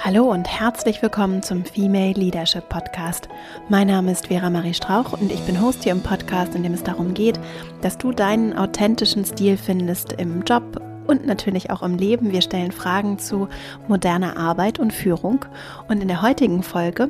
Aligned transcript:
Hallo 0.00 0.30
und 0.30 0.46
herzlich 0.46 1.02
willkommen 1.02 1.42
zum 1.42 1.64
Female 1.64 2.12
Leadership 2.12 2.68
Podcast. 2.68 3.28
Mein 3.68 3.88
Name 3.88 4.12
ist 4.12 4.28
Vera 4.28 4.48
Marie 4.48 4.72
Strauch 4.72 5.12
und 5.12 5.32
ich 5.32 5.40
bin 5.40 5.60
Host 5.60 5.82
hier 5.82 5.90
im 5.90 6.04
Podcast, 6.04 6.54
in 6.54 6.62
dem 6.62 6.72
es 6.72 6.84
darum 6.84 7.14
geht, 7.14 7.40
dass 7.82 7.98
du 7.98 8.12
deinen 8.12 8.56
authentischen 8.56 9.24
Stil 9.24 9.56
findest 9.56 10.12
im 10.12 10.44
Job 10.44 10.80
und 11.08 11.26
natürlich 11.26 11.70
auch 11.70 11.82
im 11.82 11.96
Leben. 11.96 12.30
Wir 12.30 12.42
stellen 12.42 12.70
Fragen 12.70 13.18
zu 13.18 13.48
moderner 13.88 14.36
Arbeit 14.36 14.78
und 14.78 14.92
Führung. 14.92 15.44
Und 15.88 16.00
in 16.00 16.06
der 16.06 16.22
heutigen 16.22 16.62
Folge 16.62 17.08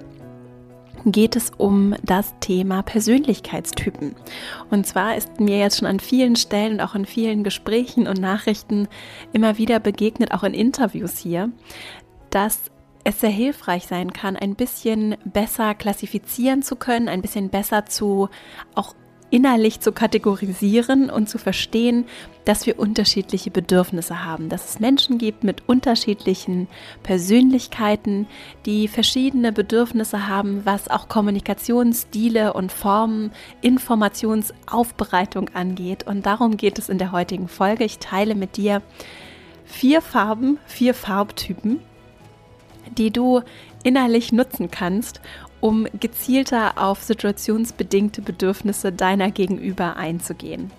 geht 1.04 1.36
es 1.36 1.52
um 1.58 1.94
das 2.02 2.34
Thema 2.40 2.82
Persönlichkeitstypen. 2.82 4.16
Und 4.70 4.86
zwar 4.86 5.14
ist 5.14 5.40
mir 5.40 5.58
jetzt 5.58 5.76
schon 5.76 5.88
an 5.88 6.00
vielen 6.00 6.36
Stellen 6.36 6.72
und 6.72 6.80
auch 6.80 6.94
in 6.94 7.04
vielen 7.04 7.44
Gesprächen 7.44 8.08
und 8.08 8.18
Nachrichten 8.18 8.88
immer 9.34 9.58
wieder 9.58 9.78
begegnet, 9.78 10.32
auch 10.32 10.42
in 10.42 10.54
Interviews 10.54 11.18
hier, 11.18 11.50
dass 12.30 12.70
es 13.08 13.20
sehr 13.20 13.30
hilfreich 13.30 13.86
sein 13.86 14.12
kann, 14.12 14.36
ein 14.36 14.54
bisschen 14.54 15.16
besser 15.24 15.74
klassifizieren 15.74 16.62
zu 16.62 16.76
können, 16.76 17.08
ein 17.08 17.22
bisschen 17.22 17.48
besser 17.48 17.86
zu 17.86 18.28
auch 18.74 18.94
innerlich 19.30 19.80
zu 19.80 19.92
kategorisieren 19.92 21.10
und 21.10 21.28
zu 21.28 21.38
verstehen, 21.38 22.06
dass 22.44 22.66
wir 22.66 22.78
unterschiedliche 22.78 23.50
Bedürfnisse 23.50 24.24
haben, 24.24 24.48
dass 24.48 24.70
es 24.70 24.80
Menschen 24.80 25.18
gibt 25.18 25.44
mit 25.44 25.68
unterschiedlichen 25.68 26.66
Persönlichkeiten, 27.02 28.26
die 28.64 28.88
verschiedene 28.88 29.52
Bedürfnisse 29.52 30.28
haben, 30.28 30.64
was 30.64 30.88
auch 30.88 31.08
Kommunikationsstile 31.08 32.54
und 32.54 32.72
Formen, 32.72 33.32
Informationsaufbereitung 33.60 35.50
angeht. 35.50 36.06
Und 36.06 36.24
darum 36.24 36.56
geht 36.56 36.78
es 36.78 36.88
in 36.88 36.98
der 36.98 37.12
heutigen 37.12 37.48
Folge. 37.48 37.84
Ich 37.84 37.98
teile 37.98 38.34
mit 38.34 38.56
dir 38.56 38.80
vier 39.66 40.00
Farben, 40.00 40.58
vier 40.66 40.94
Farbtypen, 40.94 41.80
die 42.98 43.10
du 43.10 43.42
innerlich 43.84 44.32
nutzen 44.32 44.70
kannst, 44.70 45.20
um 45.60 45.86
gezielter 45.98 46.78
auf 46.78 47.02
situationsbedingte 47.02 48.22
Bedürfnisse 48.22 48.92
deiner 48.92 49.30
Gegenüber 49.30 49.96
einzugehen. 49.96 50.70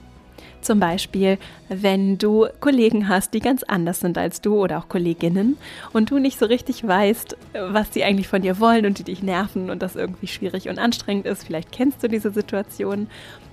Zum 0.62 0.80
Beispiel, 0.80 1.38
wenn 1.70 2.18
du 2.18 2.48
Kollegen 2.60 3.08
hast, 3.08 3.34
die 3.34 3.40
ganz 3.40 3.64
anders 3.64 4.02
sind 4.02 4.18
als 4.18 4.42
du 4.42 4.62
oder 4.62 4.78
auch 4.80 4.90
Kolleginnen 4.90 5.58
und 5.94 6.12
du 6.12 6.20
nicht 6.20 6.38
so 6.38 6.46
richtig 6.46 6.86
weißt, 6.86 7.38
was 7.70 7.94
sie 7.94 8.04
eigentlich 8.04 8.28
von 8.28 8.42
dir 8.42 8.60
wollen 8.60 8.86
und 8.86 9.00
die 9.00 9.06
dich 9.06 9.24
nerven 9.24 9.70
und 9.70 9.82
das 9.82 9.96
irgendwie 9.96 10.28
schwierig 10.28 10.68
und 10.68 10.78
anstrengend 10.78 11.26
ist, 11.26 11.46
vielleicht 11.46 11.72
kennst 11.72 12.04
du 12.04 12.10
diese 12.10 12.32
Situation, 12.32 13.08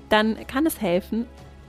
dann 0.08 0.36
kann 0.48 0.66
es 0.66 0.80
helfen, 0.80 1.26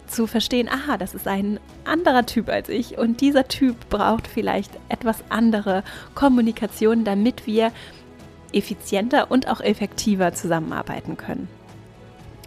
zu 0.08 0.28
verstehen, 0.28 0.70
aha, 0.70 0.98
das 0.98 1.14
ist 1.14 1.28
ein 1.28 1.60
anderer 1.86 2.26
Typ 2.26 2.50
als 2.50 2.70
ich 2.70 2.98
und 2.98 3.22
dieser 3.22 3.48
Typ 3.48 3.90
braucht 3.90 4.28
vielleicht 4.28 4.72
etwas 4.90 5.24
andere 5.30 5.84
Kommunikation, 6.16 7.04
damit 7.04 7.46
wir 7.48 7.72
effizienter 8.54 9.30
und 9.30 9.48
auch 9.48 9.62
effektiver 9.62 10.34
zusammenarbeiten 10.34 11.18
können. 11.18 11.48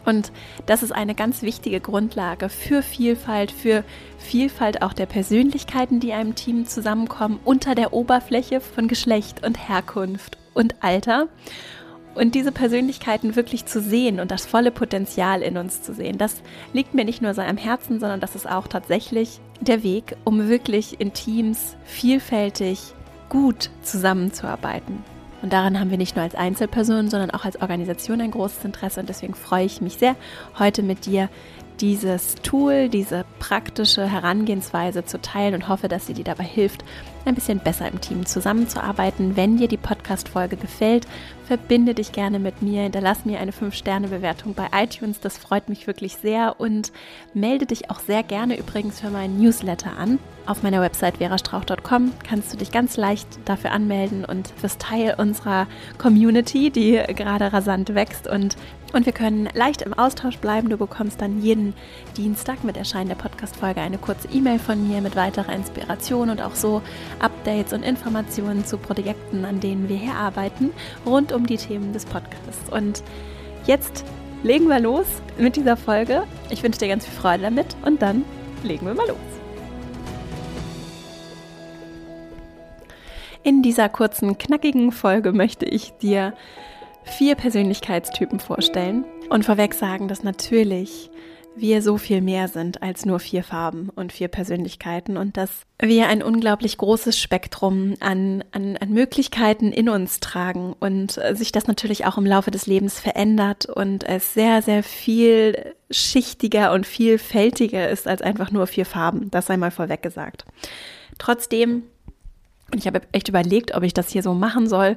Und 0.05 0.33
das 0.66 0.83
ist 0.83 0.92
eine 0.92 1.14
ganz 1.14 1.42
wichtige 1.42 1.81
Grundlage 1.81 2.48
für 2.48 2.83
Vielfalt, 2.83 3.53
für 3.53 3.84
Vielfalt 4.19 4.83
auch 4.83 4.92
der 4.92 5.06
Persönlichkeiten, 5.06 6.00
die 6.00 6.12
einem 6.12 6.34
Team 6.34 6.66
zusammenkommen, 6.66 7.38
unter 7.44 7.75
der 7.75 7.92
Oberfläche 7.92 8.61
von 8.61 8.88
Geschlecht 8.88 9.44
und 9.44 9.69
Herkunft 9.69 10.38
und 10.55 10.77
Alter. 10.81 11.28
Und 12.14 12.34
diese 12.34 12.53
Persönlichkeiten 12.53 13.36
wirklich 13.36 13.66
zu 13.66 13.80
sehen 13.80 14.19
und 14.19 14.30
das 14.30 14.44
volle 14.44 14.70
Potenzial 14.70 15.42
in 15.42 15.56
uns 15.56 15.83
zu 15.83 15.94
sehen, 15.94 16.19
das 16.19 16.42
liegt 16.72 16.94
mir 16.94 17.05
nicht 17.05 17.22
nur 17.22 17.34
so 17.34 17.42
am 17.42 17.56
Herzen, 17.56 18.00
sondern 18.00 18.20
das 18.20 18.34
ist 18.34 18.50
auch 18.50 18.66
tatsächlich 18.66 19.41
der 19.61 19.83
Weg, 19.83 20.16
um 20.25 20.48
wirklich 20.48 21.00
in 21.00 21.12
Teams 21.12 21.77
vielfältig 21.84 22.94
gut 23.28 23.70
zusammenzuarbeiten. 23.83 25.05
Und 25.42 25.53
daran 25.53 25.81
haben 25.81 25.91
wir 25.91 25.97
nicht 25.97 26.16
nur 26.16 26.22
als 26.22 26.34
Einzelpersonen, 26.34 27.08
sondern 27.08 27.31
auch 27.31 27.44
als 27.44 27.61
Organisation 27.62 28.20
ein 28.20 28.31
großes 28.31 28.64
Interesse. 28.64 29.00
Und 29.00 29.08
deswegen 29.08 29.34
freue 29.34 29.64
ich 29.64 29.81
mich 29.81 29.94
sehr, 29.94 30.16
heute 30.59 30.82
mit 30.82 31.06
dir 31.06 31.31
dieses 31.80 32.34
Tool, 32.36 32.88
diese 32.88 33.24
praktische 33.38 34.06
Herangehensweise 34.06 35.04
zu 35.04 35.20
teilen 35.20 35.54
und 35.54 35.68
hoffe, 35.68 35.88
dass 35.88 36.06
sie 36.06 36.14
dir 36.14 36.24
dabei 36.24 36.44
hilft, 36.44 36.84
ein 37.24 37.34
bisschen 37.34 37.58
besser 37.58 37.88
im 37.88 38.00
Team 38.00 38.26
zusammenzuarbeiten. 38.26 39.36
Wenn 39.36 39.56
dir 39.56 39.68
die 39.68 39.76
Podcast-Folge 39.76 40.56
gefällt, 40.56 41.06
verbinde 41.44 41.94
dich 41.94 42.12
gerne 42.12 42.38
mit 42.38 42.62
mir, 42.62 42.82
hinterlass 42.82 43.24
mir 43.24 43.40
eine 43.40 43.52
5-Sterne-Bewertung 43.52 44.54
bei 44.54 44.69
iTunes, 44.72 45.20
das 45.20 45.36
freut 45.36 45.69
mich 45.69 45.86
wirklich 45.86 46.16
sehr 46.16 46.60
und 46.60 46.92
melde 47.34 47.66
dich 47.66 47.90
auch 47.90 48.00
sehr 48.00 48.22
gerne 48.22 48.58
übrigens 48.58 49.00
für 49.00 49.10
meinen 49.10 49.38
Newsletter 49.40 49.96
an. 49.98 50.19
Auf 50.46 50.62
meiner 50.62 50.80
Website 50.80 51.19
verastrauch.com 51.19 52.12
kannst 52.26 52.52
du 52.52 52.56
dich 52.56 52.72
ganz 52.72 52.96
leicht 52.96 53.26
dafür 53.44 53.72
anmelden 53.72 54.24
und 54.24 54.52
wirst 54.62 54.80
Teil 54.80 55.14
unserer 55.19 55.66
Community, 55.98 56.70
die 56.70 57.00
gerade 57.14 57.52
rasant 57.52 57.94
wächst 57.94 58.26
und 58.26 58.56
und 58.92 59.06
wir 59.06 59.12
können 59.12 59.48
leicht 59.54 59.82
im 59.82 59.94
Austausch 59.94 60.38
bleiben. 60.38 60.68
Du 60.68 60.76
bekommst 60.76 61.20
dann 61.20 61.40
jeden 61.42 61.74
Dienstag 62.16 62.64
mit 62.64 62.76
Erscheinen 62.76 63.08
der 63.08 63.16
Podcast-Folge 63.16 63.80
eine 63.80 63.98
kurze 63.98 64.28
E-Mail 64.28 64.58
von 64.58 64.88
mir 64.88 65.00
mit 65.00 65.16
weiterer 65.16 65.52
Inspiration 65.52 66.30
und 66.30 66.42
auch 66.42 66.54
so 66.54 66.82
Updates 67.20 67.72
und 67.72 67.82
Informationen 67.82 68.64
zu 68.64 68.78
Projekten, 68.78 69.44
an 69.44 69.60
denen 69.60 69.88
wir 69.88 69.96
hier 69.96 70.14
arbeiten, 70.14 70.70
rund 71.06 71.32
um 71.32 71.46
die 71.46 71.56
Themen 71.56 71.92
des 71.92 72.04
Podcasts. 72.04 72.70
Und 72.70 73.02
jetzt 73.66 74.04
legen 74.42 74.68
wir 74.68 74.80
los 74.80 75.06
mit 75.38 75.56
dieser 75.56 75.76
Folge. 75.76 76.24
Ich 76.48 76.62
wünsche 76.62 76.78
dir 76.80 76.88
ganz 76.88 77.06
viel 77.06 77.18
Freude 77.18 77.44
damit 77.44 77.76
und 77.84 78.02
dann 78.02 78.24
legen 78.62 78.86
wir 78.86 78.94
mal 78.94 79.06
los. 79.06 79.16
In 83.42 83.62
dieser 83.62 83.88
kurzen, 83.88 84.36
knackigen 84.36 84.92
Folge 84.92 85.32
möchte 85.32 85.64
ich 85.64 85.92
dir 85.92 86.34
vier 87.05 87.34
Persönlichkeitstypen 87.34 88.41
vorstellen 88.41 89.05
und 89.28 89.44
vorweg 89.44 89.75
sagen, 89.75 90.09
dass 90.09 90.22
natürlich 90.22 91.11
wir 91.56 91.83
so 91.83 91.99
viel 91.99 92.21
mehr 92.21 92.49
sind 92.49 92.83
als 92.83 93.05
nur 93.05 93.19
vier 93.19 93.43
Farben 93.43 93.91
und 93.91 94.12
vier 94.12 94.28
Persönlichkeiten 94.28 95.16
und 95.16 95.37
dass 95.37 95.50
wir 95.81 96.09
ein 96.09 96.22
unglaublich 96.22 96.78
großes 96.78 97.19
Spektrum 97.19 97.97
an, 98.00 98.44
an, 98.53 98.77
an 98.77 98.91
Möglichkeiten 98.91 99.72
in 99.72 99.88
uns 99.88 100.21
tragen 100.21 100.75
und 100.78 101.21
sich 101.33 101.53
das 101.53 101.66
natürlich 101.66 102.06
auch 102.06 102.19
im 102.19 102.27
Laufe 102.27 102.50
des 102.50 102.66
Lebens 102.66 103.00
verändert 103.00 103.67
und 103.67 104.05
es 104.05 104.32
sehr, 104.34 104.62
sehr 104.62 104.82
viel 104.82 105.75
schichtiger 105.91 106.72
und 106.72 106.87
vielfältiger 106.87 107.88
ist 107.91 108.06
als 108.06 108.22
einfach 108.22 108.50
nur 108.50 108.67
vier 108.67 108.87
Farben. 108.87 109.31
Das 109.31 109.47
sei 109.47 109.56
mal 109.56 109.72
vorweg 109.72 110.03
gesagt. 110.03 110.44
Trotzdem, 111.19 111.82
ich 112.75 112.87
habe 112.87 113.03
echt 113.12 113.28
überlegt, 113.28 113.75
ob 113.75 113.82
ich 113.82 113.93
das 113.93 114.09
hier 114.09 114.22
so 114.22 114.34
machen 114.34 114.69
soll, 114.69 114.97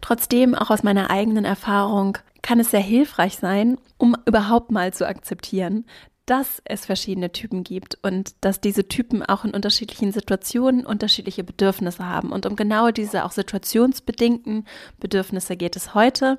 Trotzdem, 0.00 0.54
auch 0.54 0.70
aus 0.70 0.82
meiner 0.82 1.10
eigenen 1.10 1.44
Erfahrung, 1.44 2.18
kann 2.42 2.60
es 2.60 2.70
sehr 2.70 2.80
hilfreich 2.80 3.36
sein, 3.36 3.78
um 3.98 4.16
überhaupt 4.26 4.70
mal 4.70 4.92
zu 4.92 5.06
akzeptieren, 5.06 5.84
dass 6.26 6.62
es 6.64 6.86
verschiedene 6.86 7.32
Typen 7.32 7.64
gibt 7.64 7.98
und 8.02 8.34
dass 8.40 8.60
diese 8.60 8.86
Typen 8.86 9.24
auch 9.24 9.44
in 9.44 9.52
unterschiedlichen 9.52 10.12
Situationen 10.12 10.86
unterschiedliche 10.86 11.42
Bedürfnisse 11.42 12.06
haben. 12.06 12.30
Und 12.30 12.46
um 12.46 12.54
genau 12.54 12.92
diese 12.92 13.24
auch 13.24 13.32
situationsbedingten 13.32 14.64
Bedürfnisse 15.00 15.56
geht 15.56 15.74
es 15.74 15.94
heute. 15.94 16.38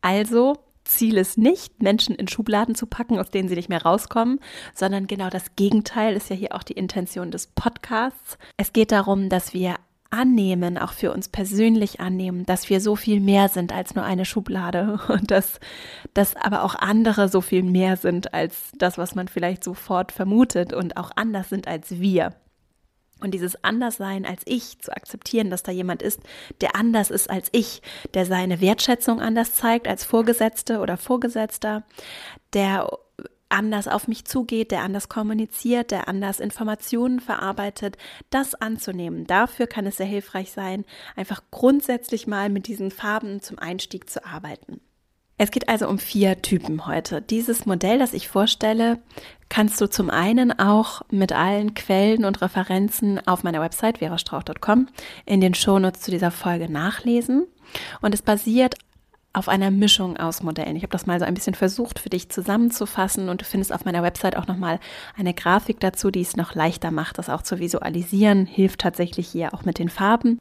Also 0.00 0.56
Ziel 0.84 1.18
ist 1.18 1.38
nicht, 1.38 1.80
Menschen 1.80 2.16
in 2.16 2.26
Schubladen 2.26 2.74
zu 2.74 2.86
packen, 2.86 3.18
aus 3.18 3.30
denen 3.30 3.48
sie 3.48 3.54
nicht 3.54 3.68
mehr 3.68 3.82
rauskommen, 3.82 4.40
sondern 4.74 5.06
genau 5.06 5.28
das 5.28 5.54
Gegenteil 5.54 6.16
ist 6.16 6.30
ja 6.30 6.36
hier 6.36 6.54
auch 6.54 6.62
die 6.62 6.72
Intention 6.72 7.30
des 7.30 7.46
Podcasts. 7.46 8.38
Es 8.56 8.72
geht 8.72 8.90
darum, 8.90 9.28
dass 9.28 9.54
wir 9.54 9.76
annehmen, 10.10 10.78
auch 10.78 10.92
für 10.92 11.12
uns 11.12 11.28
persönlich 11.28 12.00
annehmen, 12.00 12.46
dass 12.46 12.70
wir 12.70 12.80
so 12.80 12.96
viel 12.96 13.20
mehr 13.20 13.48
sind 13.48 13.72
als 13.72 13.94
nur 13.94 14.04
eine 14.04 14.24
Schublade 14.24 14.98
und 15.08 15.30
dass, 15.30 15.60
dass 16.14 16.36
aber 16.36 16.62
auch 16.64 16.74
andere 16.74 17.28
so 17.28 17.40
viel 17.40 17.62
mehr 17.62 17.96
sind 17.96 18.34
als 18.34 18.72
das, 18.78 18.98
was 18.98 19.14
man 19.14 19.28
vielleicht 19.28 19.62
sofort 19.62 20.12
vermutet 20.12 20.72
und 20.72 20.96
auch 20.96 21.10
anders 21.16 21.48
sind 21.48 21.68
als 21.68 22.00
wir. 22.00 22.34
Und 23.20 23.32
dieses 23.32 23.64
Anderssein 23.64 24.24
als 24.24 24.42
ich 24.44 24.78
zu 24.78 24.92
akzeptieren, 24.92 25.50
dass 25.50 25.64
da 25.64 25.72
jemand 25.72 26.02
ist, 26.02 26.20
der 26.60 26.76
anders 26.76 27.10
ist 27.10 27.28
als 27.28 27.48
ich, 27.52 27.82
der 28.14 28.26
seine 28.26 28.60
Wertschätzung 28.60 29.20
anders 29.20 29.54
zeigt 29.54 29.88
als 29.88 30.04
Vorgesetzte 30.04 30.78
oder 30.78 30.96
Vorgesetzter, 30.96 31.82
der 32.52 32.88
anders 33.48 33.88
auf 33.88 34.08
mich 34.08 34.24
zugeht, 34.24 34.70
der 34.70 34.82
anders 34.82 35.08
kommuniziert, 35.08 35.90
der 35.90 36.08
anders 36.08 36.40
Informationen 36.40 37.20
verarbeitet, 37.20 37.96
das 38.30 38.54
anzunehmen. 38.54 39.26
Dafür 39.26 39.66
kann 39.66 39.86
es 39.86 39.96
sehr 39.96 40.06
hilfreich 40.06 40.52
sein, 40.52 40.84
einfach 41.16 41.42
grundsätzlich 41.50 42.26
mal 42.26 42.48
mit 42.50 42.66
diesen 42.66 42.90
Farben 42.90 43.40
zum 43.40 43.58
Einstieg 43.58 44.10
zu 44.10 44.24
arbeiten. 44.24 44.80
Es 45.40 45.52
geht 45.52 45.68
also 45.68 45.88
um 45.88 46.00
vier 46.00 46.42
Typen 46.42 46.84
heute. 46.86 47.22
Dieses 47.22 47.64
Modell, 47.64 48.00
das 48.00 48.12
ich 48.12 48.26
vorstelle, 48.26 48.98
kannst 49.48 49.80
du 49.80 49.88
zum 49.88 50.10
einen 50.10 50.58
auch 50.58 51.02
mit 51.10 51.32
allen 51.32 51.74
Quellen 51.74 52.24
und 52.24 52.42
Referenzen 52.42 53.24
auf 53.24 53.44
meiner 53.44 53.60
Website 53.60 53.98
verastrauch.com 53.98 54.88
in 55.26 55.40
den 55.40 55.54
Shownotes 55.54 56.00
zu 56.00 56.10
dieser 56.10 56.32
Folge 56.32 56.68
nachlesen. 56.68 57.46
Und 58.00 58.14
es 58.14 58.22
basiert 58.22 58.74
auf 59.32 59.48
einer 59.48 59.70
Mischung 59.70 60.16
aus 60.16 60.42
Modellen. 60.42 60.76
Ich 60.76 60.82
habe 60.82 60.92
das 60.92 61.06
mal 61.06 61.18
so 61.18 61.24
ein 61.24 61.34
bisschen 61.34 61.54
versucht 61.54 61.98
für 61.98 62.10
dich 62.10 62.28
zusammenzufassen 62.28 63.28
und 63.28 63.40
du 63.40 63.44
findest 63.44 63.72
auf 63.72 63.84
meiner 63.84 64.02
Website 64.02 64.36
auch 64.36 64.46
nochmal 64.46 64.80
eine 65.16 65.34
Grafik 65.34 65.80
dazu, 65.80 66.10
die 66.10 66.22
es 66.22 66.36
noch 66.36 66.54
leichter 66.54 66.90
macht, 66.90 67.18
das 67.18 67.28
auch 67.28 67.42
zu 67.42 67.58
visualisieren, 67.58 68.46
hilft 68.46 68.80
tatsächlich 68.80 69.28
hier 69.28 69.54
auch 69.54 69.64
mit 69.64 69.78
den 69.78 69.90
Farben. 69.90 70.38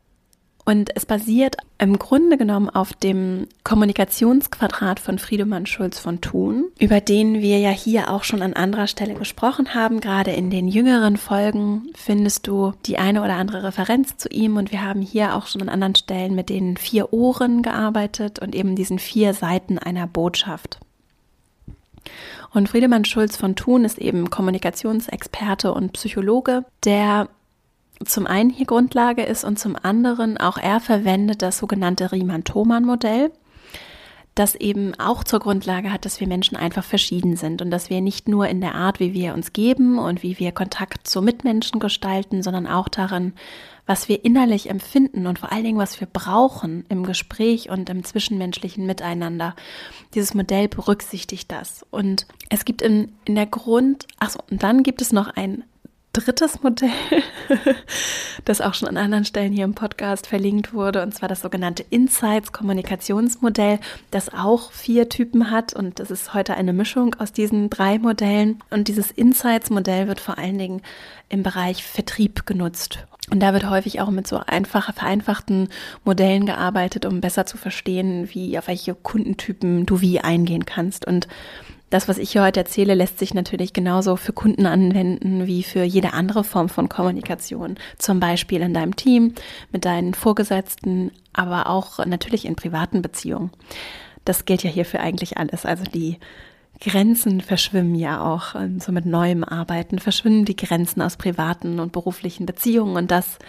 Und 0.68 0.94
es 0.98 1.06
basiert 1.06 1.56
im 1.78 1.98
Grunde 1.98 2.36
genommen 2.36 2.70
auf 2.70 2.92
dem 2.92 3.48
Kommunikationsquadrat 3.64 5.00
von 5.00 5.18
Friedemann 5.18 5.66
Schulz 5.66 5.98
von 5.98 6.20
Thun, 6.20 6.66
über 6.78 7.00
den 7.00 7.42
wir 7.42 7.58
ja 7.60 7.70
hier 7.70 8.12
auch 8.12 8.26
schon 8.26 8.42
an 8.42 8.52
anderer 8.52 8.88
Stelle 8.88 9.14
gesprochen 9.14 9.74
haben. 9.74 10.02
Gerade 10.02 10.32
in 10.32 10.50
den 10.50 10.68
jüngeren 10.68 11.16
Folgen 11.16 11.90
findest 11.96 12.48
du 12.48 12.74
die 12.86 12.98
eine 12.98 13.24
oder 13.24 13.36
andere 13.36 13.64
Referenz 13.64 14.18
zu 14.18 14.28
ihm 14.28 14.58
und 14.58 14.74
wir 14.74 14.84
haben 14.84 15.02
hier 15.02 15.36
auch 15.36 15.48
schon 15.48 15.62
an 15.62 15.70
anderen 15.70 15.96
Stellen 15.96 16.36
mit 16.36 16.50
den 16.50 16.76
vier 16.76 17.14
Ohren 17.14 17.62
gearbeitet 17.62 18.40
und 18.40 18.54
eben 18.54 18.76
diesen 18.76 19.00
vier 19.00 19.34
Seiten 19.34 19.78
einer 19.78 20.06
Botschaft. 20.06 20.82
Und 22.54 22.68
Friedemann 22.68 23.06
Schulz 23.06 23.38
von 23.38 23.56
Thun 23.56 23.86
ist 23.86 24.00
eben 24.00 24.30
Kommunikationsexperte 24.30 25.74
und 25.74 25.94
Psychologe, 25.94 26.66
der 26.84 27.30
zum 28.06 28.28
einen 28.28 28.50
hier 28.50 28.66
Grundlage 28.66 29.24
ist 29.24 29.44
und 29.44 29.58
zum 29.58 29.76
anderen 29.82 30.38
auch 30.38 30.58
er 30.58 30.80
verwendet 30.80 31.42
das 31.42 31.58
sogenannte 31.58 32.12
Riemann-Thomann-Modell, 32.12 33.32
das 34.36 34.54
eben 34.54 34.94
auch 35.00 35.24
zur 35.24 35.40
Grundlage 35.40 35.92
hat, 35.92 36.06
dass 36.06 36.20
wir 36.20 36.28
Menschen 36.28 36.58
einfach 36.58 36.84
verschieden 36.84 37.36
sind 37.38 37.62
und 37.62 37.72
dass 37.72 37.90
wir 37.90 38.02
nicht 38.02 38.28
nur 38.28 38.48
in 38.48 38.62
der 38.62 38.76
Art, 38.76 39.00
wie 39.00 39.14
wir 39.14 39.34
uns 39.34 39.52
geben 39.52 39.98
und 39.98 40.22
wie 40.22 40.38
wir 40.38 40.52
Kontakt 40.52 41.08
zu 41.08 41.22
Mitmenschen 41.24 41.80
gestalten, 41.80 42.44
sondern 42.44 42.68
auch 42.68 42.88
darin, 42.88 43.34
was 43.88 44.10
wir 44.10 44.24
innerlich 44.24 44.70
empfinden 44.70 45.26
und 45.26 45.40
vor 45.40 45.52
allen 45.52 45.64
Dingen, 45.64 45.80
was 45.80 46.00
wir 46.00 46.08
brauchen 46.08 46.86
im 46.90 47.04
Gespräch 47.04 47.70
und 47.70 47.90
im 47.90 48.04
zwischenmenschlichen 48.04 48.86
Miteinander. 48.86 49.56
Dieses 50.14 50.34
Modell 50.34 50.68
berücksichtigt 50.68 51.52
das. 51.52 51.86
Und 51.90 52.28
es 52.50 52.66
gibt 52.66 52.82
in, 52.82 53.14
in 53.26 53.36
der 53.36 53.48
Grund, 53.48 54.06
achso, 54.20 54.40
und 54.52 54.62
dann 54.62 54.84
gibt 54.84 55.02
es 55.02 55.12
noch 55.12 55.30
ein 55.30 55.64
drittes 56.18 56.64
Modell, 56.64 56.90
das 58.46 58.62
auch 58.62 58.74
schon 58.74 58.88
an 58.88 58.98
anderen 58.98 59.26
Stellen 59.26 59.54
hier 59.54 59.66
im 59.66 59.76
Podcast 59.76 60.28
verlinkt 60.28 60.74
wurde, 60.74 61.04
und 61.04 61.14
zwar 61.14 61.30
das 61.30 61.42
sogenannte 61.42 61.86
Insights-Kommunikationsmodell, 61.90 63.80
das 64.12 64.34
auch 64.34 64.72
vier 64.72 65.10
Typen 65.10 65.52
hat. 65.52 65.74
Und 65.74 66.00
das 66.00 66.12
ist 66.12 66.34
heute 66.34 66.56
eine 66.56 66.74
Mischung 66.74 67.16
aus 67.20 67.32
diesen 67.32 67.70
drei 67.70 68.00
Modellen. 68.00 68.64
Und 68.70 68.88
dieses 68.88 69.12
Insights-Modell 69.12 70.08
wird 70.08 70.20
vor 70.20 70.38
allen 70.38 70.58
Dingen 70.58 70.82
im 71.30 71.44
Bereich 71.44 71.84
Vertrieb 71.84 72.46
genutzt. 72.46 73.06
Und 73.30 73.42
da 73.42 73.54
wird 73.54 73.70
häufig 73.70 74.00
auch 74.00 74.10
mit 74.10 74.26
so 74.26 74.40
einfachen, 74.46 74.94
vereinfachten 74.94 75.68
Modellen 76.06 76.46
gearbeitet, 76.46 77.06
um 77.06 77.20
besser 77.20 77.46
zu 77.46 77.58
verstehen, 77.58 78.30
wie 78.32 78.58
auf 78.58 78.68
welche 78.68 78.96
Kundentypen 78.96 79.86
du 79.86 80.00
wie 80.00 80.22
eingehen 80.22 80.66
kannst. 80.66 81.06
Und 81.06 81.28
das, 81.90 82.08
was 82.10 82.18
ich 82.18 82.32
hier 82.32 82.44
heute 82.44 82.60
erzähle, 82.60 82.96
lässt 82.96 83.18
sich 83.18 83.34
natürlich 83.34 83.72
genauso 83.72 84.18
für 84.18 84.34
Kunden 84.34 84.66
anwenden 84.66 85.48
wie 85.48 85.64
für 85.64 85.84
jede 85.84 86.14
andere 86.14 86.44
Form 86.44 86.68
von 86.68 86.90
Kommunikation. 86.90 87.76
Zum 87.98 88.20
Beispiel 88.20 88.62
in 88.62 88.74
deinem 88.74 88.96
Team, 88.96 89.34
mit 89.72 89.86
deinen 89.86 90.14
Vorgesetzten, 90.14 91.12
aber 91.32 91.68
auch 91.68 92.06
natürlich 92.06 92.46
in 92.46 92.56
privaten 92.56 93.02
Beziehungen. 93.02 93.52
Das 94.26 94.44
gilt 94.44 94.64
ja 94.64 94.70
hier 94.70 94.84
für 94.84 95.00
eigentlich 95.00 95.38
alles. 95.38 95.66
Also 95.66 95.86
die 95.86 96.18
Grenzen 96.82 97.40
verschwimmen 97.40 97.96
ja 97.96 98.22
auch. 98.22 98.56
So 98.80 98.92
mit 98.92 99.06
neuem 99.06 99.46
Arbeiten 99.46 100.00
verschwimmen 100.00 100.44
die 100.44 100.58
Grenzen 100.58 101.02
aus 101.02 101.16
privaten 101.16 101.80
und 101.80 101.94
beruflichen 101.94 102.46
Beziehungen 102.46 102.98
und 102.98 103.12
das 103.12 103.40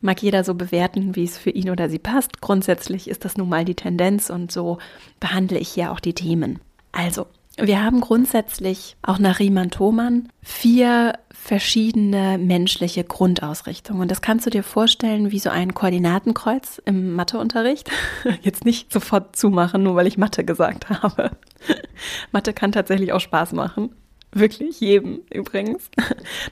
mag 0.00 0.22
jeder 0.22 0.44
so 0.44 0.54
bewerten, 0.54 1.16
wie 1.16 1.24
es 1.24 1.38
für 1.38 1.50
ihn 1.50 1.70
oder 1.70 1.88
sie 1.88 1.98
passt. 1.98 2.40
Grundsätzlich 2.40 3.08
ist 3.08 3.24
das 3.24 3.36
nun 3.36 3.48
mal 3.48 3.64
die 3.64 3.74
Tendenz 3.74 4.30
und 4.30 4.50
so 4.52 4.78
behandle 5.20 5.58
ich 5.58 5.68
hier 5.68 5.92
auch 5.92 6.00
die 6.00 6.14
Themen. 6.14 6.58
Also, 6.92 7.26
wir 7.60 7.82
haben 7.82 8.00
grundsätzlich 8.00 8.96
auch 9.02 9.18
nach 9.18 9.38
Riemann-Thomann 9.38 10.28
vier 10.42 11.14
verschiedene 11.30 12.38
menschliche 12.38 13.04
Grundausrichtungen. 13.04 14.02
Und 14.02 14.10
das 14.10 14.20
kannst 14.20 14.46
du 14.46 14.50
dir 14.50 14.62
vorstellen 14.62 15.30
wie 15.30 15.38
so 15.38 15.50
ein 15.50 15.74
Koordinatenkreuz 15.74 16.80
im 16.84 17.14
Matheunterricht. 17.14 17.90
Jetzt 18.42 18.64
nicht 18.64 18.92
sofort 18.92 19.36
zumachen, 19.36 19.82
nur 19.82 19.96
weil 19.96 20.06
ich 20.06 20.18
Mathe 20.18 20.44
gesagt 20.44 20.90
habe. 20.90 21.30
Mathe 22.32 22.52
kann 22.52 22.72
tatsächlich 22.72 23.12
auch 23.12 23.20
Spaß 23.20 23.52
machen. 23.52 23.94
Wirklich, 24.32 24.80
jedem 24.80 25.22
übrigens. 25.32 25.90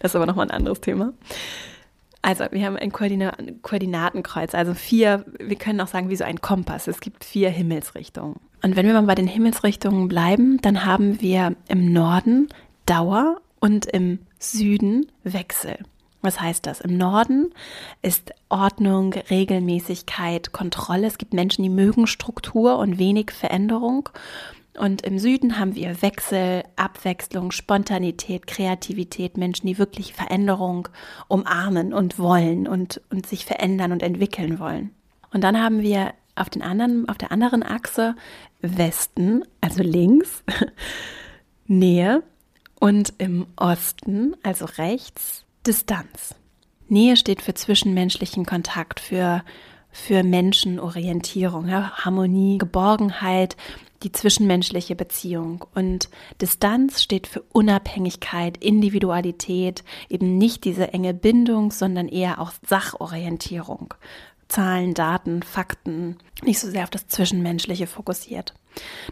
Das 0.00 0.12
ist 0.12 0.16
aber 0.16 0.26
nochmal 0.26 0.46
ein 0.46 0.56
anderes 0.56 0.80
Thema. 0.80 1.12
Also, 2.22 2.44
wir 2.50 2.66
haben 2.66 2.76
ein 2.76 2.90
Koordina 2.90 3.34
Koordinatenkreuz, 3.62 4.54
also 4.54 4.74
vier, 4.74 5.24
wir 5.38 5.56
können 5.56 5.80
auch 5.80 5.86
sagen, 5.86 6.08
wie 6.08 6.16
so 6.16 6.24
ein 6.24 6.40
Kompass. 6.40 6.88
Es 6.88 7.00
gibt 7.00 7.24
vier 7.24 7.50
Himmelsrichtungen. 7.50 8.40
Und 8.62 8.76
wenn 8.76 8.86
wir 8.86 8.94
mal 8.94 9.02
bei 9.02 9.14
den 9.14 9.26
Himmelsrichtungen 9.26 10.08
bleiben, 10.08 10.60
dann 10.62 10.84
haben 10.84 11.20
wir 11.20 11.54
im 11.68 11.92
Norden 11.92 12.48
Dauer 12.86 13.40
und 13.60 13.86
im 13.86 14.20
Süden 14.38 15.06
Wechsel. 15.24 15.78
Was 16.22 16.40
heißt 16.40 16.66
das? 16.66 16.80
Im 16.80 16.96
Norden 16.96 17.52
ist 18.02 18.32
Ordnung, 18.48 19.12
Regelmäßigkeit, 19.12 20.52
Kontrolle. 20.52 21.06
Es 21.06 21.18
gibt 21.18 21.34
Menschen, 21.34 21.62
die 21.62 21.68
mögen 21.68 22.06
Struktur 22.06 22.78
und 22.78 22.98
wenig 22.98 23.30
Veränderung. 23.30 24.08
Und 24.76 25.02
im 25.02 25.18
Süden 25.18 25.58
haben 25.58 25.74
wir 25.74 26.02
Wechsel, 26.02 26.64
Abwechslung, 26.76 27.50
Spontanität, 27.50 28.46
Kreativität, 28.46 29.36
Menschen, 29.36 29.66
die 29.66 29.78
wirklich 29.78 30.14
Veränderung 30.14 30.88
umarmen 31.28 31.94
und 31.94 32.18
wollen 32.18 32.66
und, 32.66 33.00
und 33.10 33.26
sich 33.26 33.46
verändern 33.46 33.92
und 33.92 34.02
entwickeln 34.02 34.58
wollen. 34.58 34.90
Und 35.32 35.44
dann 35.44 35.62
haben 35.62 35.80
wir 35.80 36.12
auf, 36.36 36.50
den 36.50 36.62
anderen, 36.62 37.08
auf 37.08 37.18
der 37.18 37.32
anderen 37.32 37.62
Achse 37.62 38.14
Westen, 38.60 39.44
also 39.60 39.82
links, 39.82 40.42
Nähe 41.66 42.22
und 42.80 43.14
im 43.18 43.46
Osten, 43.56 44.36
also 44.42 44.64
rechts, 44.64 45.44
Distanz. 45.66 46.34
Nähe 46.88 47.16
steht 47.16 47.42
für 47.42 47.54
zwischenmenschlichen 47.54 48.46
Kontakt, 48.46 49.00
für, 49.00 49.42
für 49.90 50.22
Menschenorientierung, 50.22 51.68
ja, 51.68 51.92
Harmonie, 51.96 52.58
Geborgenheit, 52.58 53.56
die 54.02 54.12
zwischenmenschliche 54.12 54.94
Beziehung. 54.94 55.64
Und 55.74 56.08
Distanz 56.40 57.02
steht 57.02 57.26
für 57.26 57.42
Unabhängigkeit, 57.52 58.62
Individualität, 58.62 59.82
eben 60.08 60.38
nicht 60.38 60.64
diese 60.64 60.92
enge 60.92 61.14
Bindung, 61.14 61.72
sondern 61.72 62.08
eher 62.08 62.40
auch 62.40 62.52
Sachorientierung. 62.66 63.94
Zahlen, 64.48 64.94
Daten, 64.94 65.42
Fakten, 65.42 66.18
nicht 66.42 66.58
so 66.58 66.70
sehr 66.70 66.84
auf 66.84 66.90
das 66.90 67.08
Zwischenmenschliche 67.08 67.86
fokussiert. 67.86 68.54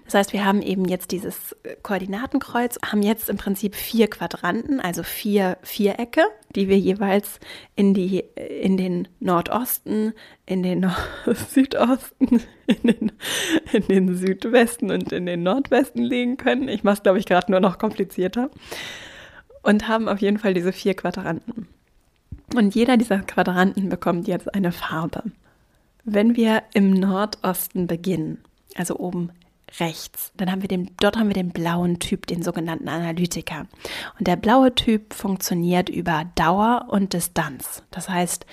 Das 0.04 0.14
heißt, 0.14 0.32
wir 0.34 0.44
haben 0.44 0.60
eben 0.60 0.84
jetzt 0.84 1.10
dieses 1.10 1.56
Koordinatenkreuz, 1.82 2.78
haben 2.84 3.02
jetzt 3.02 3.30
im 3.30 3.38
Prinzip 3.38 3.74
vier 3.74 4.08
Quadranten, 4.08 4.78
also 4.78 5.02
vier 5.02 5.56
Vierecke, 5.62 6.22
die 6.54 6.68
wir 6.68 6.78
jeweils 6.78 7.40
in, 7.74 7.94
die, 7.94 8.18
in 8.18 8.76
den 8.76 9.08
Nordosten, 9.20 10.12
in 10.44 10.62
den 10.62 10.80
Nord 10.80 10.96
Südosten, 11.50 12.42
in 12.66 12.82
den, 12.82 13.12
in 13.72 13.88
den 13.88 14.16
Südwesten 14.16 14.90
und 14.90 15.12
in 15.12 15.24
den 15.24 15.42
Nordwesten 15.42 16.02
legen 16.02 16.36
können. 16.36 16.68
Ich 16.68 16.84
mache 16.84 16.96
es, 16.96 17.02
glaube 17.02 17.18
ich, 17.18 17.26
gerade 17.26 17.50
nur 17.50 17.60
noch 17.60 17.78
komplizierter. 17.78 18.50
Und 19.62 19.88
haben 19.88 20.08
auf 20.08 20.20
jeden 20.20 20.36
Fall 20.36 20.52
diese 20.52 20.72
vier 20.72 20.92
Quadranten. 20.92 21.68
Und 22.54 22.74
jeder 22.74 22.98
dieser 22.98 23.20
Quadranten 23.20 23.88
bekommt 23.88 24.28
jetzt 24.28 24.54
eine 24.54 24.72
Farbe. 24.72 25.22
Wenn 26.04 26.36
wir 26.36 26.62
im 26.74 26.90
Nordosten 26.90 27.86
beginnen, 27.86 28.42
also 28.76 28.98
oben 28.98 29.30
rechts, 29.80 30.32
dann 30.36 30.50
haben 30.50 30.62
wir 30.62 30.68
den, 30.68 30.90
dort 31.00 31.16
haben 31.16 31.28
wir 31.28 31.34
den 31.34 31.50
blauen 31.50 31.98
Typ, 31.98 32.26
den 32.26 32.42
sogenannten 32.42 32.88
Analytiker. 32.88 33.66
Und 34.18 34.26
der 34.26 34.36
blaue 34.36 34.74
Typ 34.74 35.14
funktioniert 35.14 35.88
über 35.88 36.26
Dauer 36.34 36.86
und 36.88 37.12
Distanz. 37.12 37.82
Das 37.90 38.08
heißt, 38.08 38.46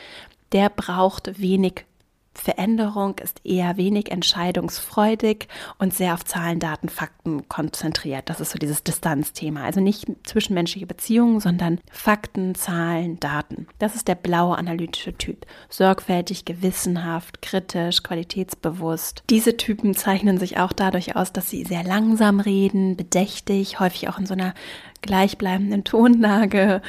der 0.51 0.70
braucht 0.70 1.39
wenig 1.39 1.86
Veränderung 2.33 3.19
ist 3.19 3.41
eher 3.43 3.77
wenig 3.77 4.11
entscheidungsfreudig 4.11 5.47
und 5.79 5.93
sehr 5.93 6.13
auf 6.13 6.23
Zahlen, 6.23 6.59
Daten, 6.59 6.89
Fakten 6.89 7.47
konzentriert. 7.50 8.29
Das 8.29 8.39
ist 8.39 8.51
so 8.51 8.57
dieses 8.57 8.83
Distanzthema. 8.83 9.63
Also 9.63 9.81
nicht 9.81 10.07
zwischenmenschliche 10.23 10.88
Beziehungen, 10.88 11.39
sondern 11.39 11.79
Fakten, 11.91 12.55
Zahlen, 12.55 13.19
Daten. 13.19 13.67
Das 13.79 13.95
ist 13.95 14.07
der 14.07 14.15
blaue 14.15 14.57
analytische 14.57 15.17
Typ. 15.17 15.45
Sorgfältig, 15.69 16.45
gewissenhaft, 16.45 17.41
kritisch, 17.41 18.01
qualitätsbewusst. 18.01 19.23
Diese 19.29 19.57
Typen 19.57 19.93
zeichnen 19.93 20.38
sich 20.38 20.57
auch 20.57 20.73
dadurch 20.73 21.15
aus, 21.15 21.33
dass 21.33 21.50
sie 21.50 21.63
sehr 21.65 21.83
langsam 21.83 22.39
reden, 22.39 22.95
bedächtig, 22.95 23.79
häufig 23.79 24.07
auch 24.09 24.17
in 24.17 24.25
so 24.25 24.33
einer 24.33 24.53
gleichbleibenden 25.01 25.83
Tonlage 25.83 26.81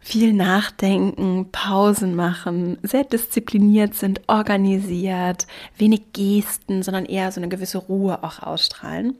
viel 0.00 0.32
nachdenken, 0.32 1.48
Pausen 1.52 2.14
machen, 2.14 2.78
sehr 2.82 3.04
diszipliniert 3.04 3.94
sind, 3.94 4.22
organisiert, 4.26 5.46
wenig 5.76 6.12
Gesten, 6.12 6.82
sondern 6.82 7.04
eher 7.04 7.30
so 7.32 7.40
eine 7.40 7.48
gewisse 7.48 7.78
Ruhe 7.78 8.22
auch 8.22 8.42
ausstrahlen. 8.42 9.16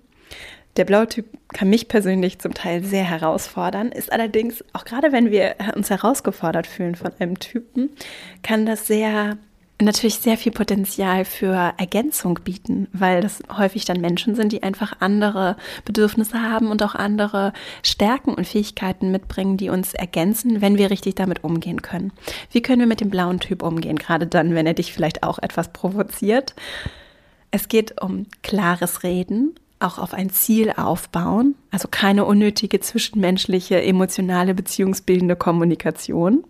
Der 0.76 0.84
blaue 0.84 1.08
Typ 1.08 1.26
kann 1.48 1.70
mich 1.70 1.88
persönlich 1.88 2.38
zum 2.38 2.54
Teil 2.54 2.84
sehr 2.84 3.02
herausfordern, 3.02 3.90
ist 3.90 4.12
allerdings, 4.12 4.64
auch 4.72 4.84
gerade 4.84 5.10
wenn 5.10 5.32
wir 5.32 5.56
uns 5.74 5.90
herausgefordert 5.90 6.68
fühlen 6.68 6.94
von 6.94 7.12
einem 7.18 7.38
Typen, 7.40 7.90
kann 8.42 8.64
das 8.64 8.86
sehr 8.86 9.38
natürlich 9.80 10.16
sehr 10.16 10.36
viel 10.36 10.52
Potenzial 10.52 11.24
für 11.24 11.74
Ergänzung 11.76 12.40
bieten, 12.42 12.88
weil 12.92 13.20
das 13.20 13.40
häufig 13.56 13.84
dann 13.84 14.00
Menschen 14.00 14.34
sind, 14.34 14.52
die 14.52 14.62
einfach 14.62 14.94
andere 15.00 15.56
Bedürfnisse 15.84 16.42
haben 16.42 16.70
und 16.70 16.82
auch 16.82 16.94
andere 16.94 17.52
Stärken 17.82 18.34
und 18.34 18.46
Fähigkeiten 18.46 19.12
mitbringen, 19.12 19.56
die 19.56 19.70
uns 19.70 19.94
ergänzen, 19.94 20.60
wenn 20.60 20.78
wir 20.78 20.90
richtig 20.90 21.14
damit 21.14 21.44
umgehen 21.44 21.82
können. 21.82 22.12
Wie 22.50 22.62
können 22.62 22.80
wir 22.80 22.86
mit 22.86 23.00
dem 23.00 23.10
blauen 23.10 23.38
Typ 23.38 23.62
umgehen, 23.62 23.96
gerade 23.96 24.26
dann, 24.26 24.54
wenn 24.54 24.66
er 24.66 24.74
dich 24.74 24.92
vielleicht 24.92 25.22
auch 25.22 25.38
etwas 25.38 25.72
provoziert? 25.72 26.54
Es 27.50 27.68
geht 27.68 28.02
um 28.02 28.26
klares 28.42 29.04
Reden, 29.04 29.54
auch 29.80 29.98
auf 29.98 30.12
ein 30.12 30.30
Ziel 30.30 30.72
aufbauen, 30.76 31.54
also 31.70 31.86
keine 31.88 32.24
unnötige 32.24 32.80
zwischenmenschliche, 32.80 33.80
emotionale, 33.80 34.54
beziehungsbildende 34.54 35.36
Kommunikation. 35.36 36.44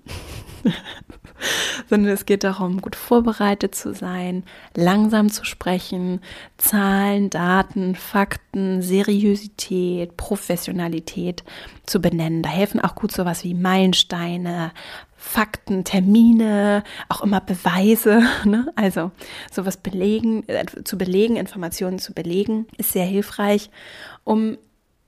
sondern 1.89 2.13
es 2.13 2.27
geht 2.27 2.45
darum, 2.45 2.81
gut 2.81 2.97
vorbereitet 2.97 3.75
zu 3.75 3.95
sein, 3.95 4.45
langsam 4.75 5.31
zu 5.31 5.45
sprechen, 5.45 6.21
Zahlen, 6.57 7.31
Daten, 7.31 7.95
Fakten, 7.95 8.83
Seriosität, 8.83 10.17
Professionalität 10.17 11.45
zu 11.87 12.01
benennen. 12.01 12.43
Da 12.43 12.51
helfen 12.51 12.81
auch 12.81 12.95
gut 12.95 13.13
sowas 13.13 13.45
wie 13.45 13.55
Meilensteine, 13.55 14.73
Fakten, 15.17 15.85
Termine, 15.85 16.85
auch 17.09 17.23
immer 17.23 17.41
Beweise, 17.41 18.23
ne? 18.45 18.73
also 18.77 19.11
sowas 19.51 19.77
belegen, 19.77 20.49
äh, 20.49 20.65
zu 20.85 20.97
belegen, 20.97 21.37
Informationen 21.37 21.99
zu 21.99 22.15
belegen, 22.15 22.67
ist 22.77 22.93
sehr 22.93 23.05
hilfreich, 23.05 23.71
um 24.25 24.59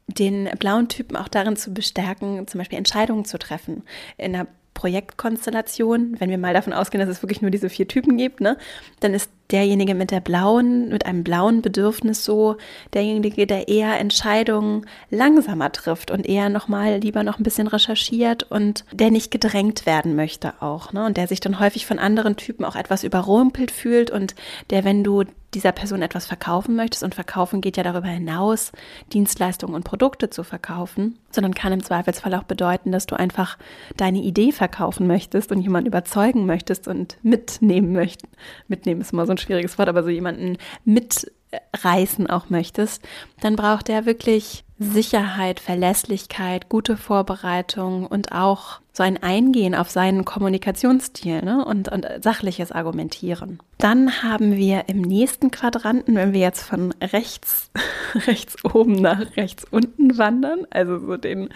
den 0.09 0.49
blauen 0.59 0.89
Typen 0.89 1.17
auch 1.17 1.29
darin 1.29 1.57
zu 1.57 1.73
bestärken, 1.73 2.47
zum 2.49 2.59
Beispiel 2.59 2.79
Entscheidungen 2.79 3.25
zu 3.25 3.39
treffen. 3.39 3.85
In 4.17 4.35
einer 4.35 4.47
Projektkonstellation, 4.81 6.19
wenn 6.21 6.31
wir 6.31 6.39
mal 6.39 6.55
davon 6.55 6.73
ausgehen, 6.73 7.07
dass 7.07 7.15
es 7.15 7.23
wirklich 7.23 7.43
nur 7.43 7.51
diese 7.51 7.69
vier 7.69 7.87
Typen 7.87 8.17
gibt, 8.17 8.41
ne, 8.41 8.57
dann 9.01 9.13
ist 9.13 9.31
derjenige 9.51 9.95
mit 9.95 10.11
der 10.11 10.21
blauen, 10.21 10.89
mit 10.89 11.07
einem 11.07 11.25
blauen 11.25 11.63
Bedürfnis 11.63 12.25
so 12.25 12.57
derjenige, 12.95 13.47
der 13.47 13.69
eher 13.69 13.99
Entscheidungen 13.99 14.87
langsamer 15.11 15.73
trifft 15.73 16.11
und 16.11 16.27
eher 16.27 16.49
nochmal 16.49 16.99
lieber 16.99 17.23
noch 17.23 17.39
ein 17.39 17.45
bisschen 17.45 17.67
recherchiert 17.67 18.45
und 18.45 18.85
der 18.93 19.11
nicht 19.11 19.31
gedrängt 19.31 19.87
werden 19.87 20.17
möchte 20.17 20.55
auch, 20.61 20.93
ne? 20.93 21.05
Und 21.05 21.17
der 21.17 21.27
sich 21.27 21.41
dann 21.41 21.61
häufig 21.61 21.87
von 21.87 21.99
anderen 21.99 22.37
Typen 22.37 22.65
auch 22.65 22.77
etwas 22.77 23.05
überrumpelt 23.05 23.71
fühlt 23.71 24.11
und 24.11 24.35
der, 24.71 24.85
wenn 24.85 25.05
du 25.05 25.25
dieser 25.55 25.73
Person 25.73 26.03
etwas 26.03 26.27
verkaufen 26.27 26.77
möchtest 26.77 27.03
und 27.03 27.15
verkaufen 27.15 27.61
geht 27.61 27.77
ja 27.77 27.83
darüber 27.83 28.09
hinaus, 28.09 28.73
Dienstleistungen 29.13 29.75
und 29.75 29.85
Produkte 29.85 30.31
zu 30.31 30.45
verkaufen, 30.45 31.19
sondern 31.31 31.55
kann 31.55 31.73
im 31.73 31.83
Zweifelsfall 31.83 32.35
auch 32.35 32.45
bedeuten, 32.45 32.93
dass 32.93 33.07
du 33.07 33.17
einfach 33.17 33.59
deine 33.97 34.19
Idee 34.19 34.53
verkaufen 34.53 35.07
möchtest 35.07 35.51
und 35.51 35.61
jemanden 35.61 35.89
überzeugen 35.89 36.47
möchtest 36.47 36.87
und 36.87 37.19
mitnehmen 37.23 37.93
möchtest. 37.93 38.33
Mitnehmen 38.69 39.01
ist 39.01 39.13
immer 39.13 39.27
so 39.27 39.33
ein 39.33 39.39
schwieriges 39.41 39.79
Wort, 39.79 39.89
aber 39.89 40.03
so 40.03 40.09
jemanden 40.09 40.59
mitreißen 40.85 42.29
auch 42.29 42.51
möchtest, 42.51 43.03
dann 43.41 43.57
braucht 43.57 43.89
er 43.89 44.07
wirklich 44.07 44.65
Sicherheit, 44.83 45.61
Verlässlichkeit, 45.61 46.71
gute 46.71 46.97
Vorbereitung 46.97 48.07
und 48.07 48.33
auch 48.33 48.81
so 48.95 49.03
ein 49.03 49.23
Eingehen 49.23 49.75
auf 49.75 49.91
seinen 49.91 50.25
Kommunikationsstil 50.25 51.43
ne? 51.43 51.63
und, 51.67 51.93
und 51.93 52.07
sachliches 52.21 52.73
Argumentieren. 52.73 53.61
Dann 53.77 54.23
haben 54.23 54.57
wir 54.57 54.89
im 54.89 55.03
nächsten 55.03 55.51
Quadranten, 55.51 56.17
wenn 56.17 56.33
wir 56.33 56.41
jetzt 56.41 56.63
von 56.63 56.95
rechts, 57.03 57.71
rechts 58.27 58.65
oben 58.65 58.95
nach 58.95 59.37
rechts 59.37 59.65
unten 59.71 60.17
wandern, 60.17 60.67
also 60.71 60.99
so 60.99 61.19
den 61.19 61.51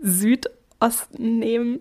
Südosten 0.00 1.38
nehmen, 1.38 1.80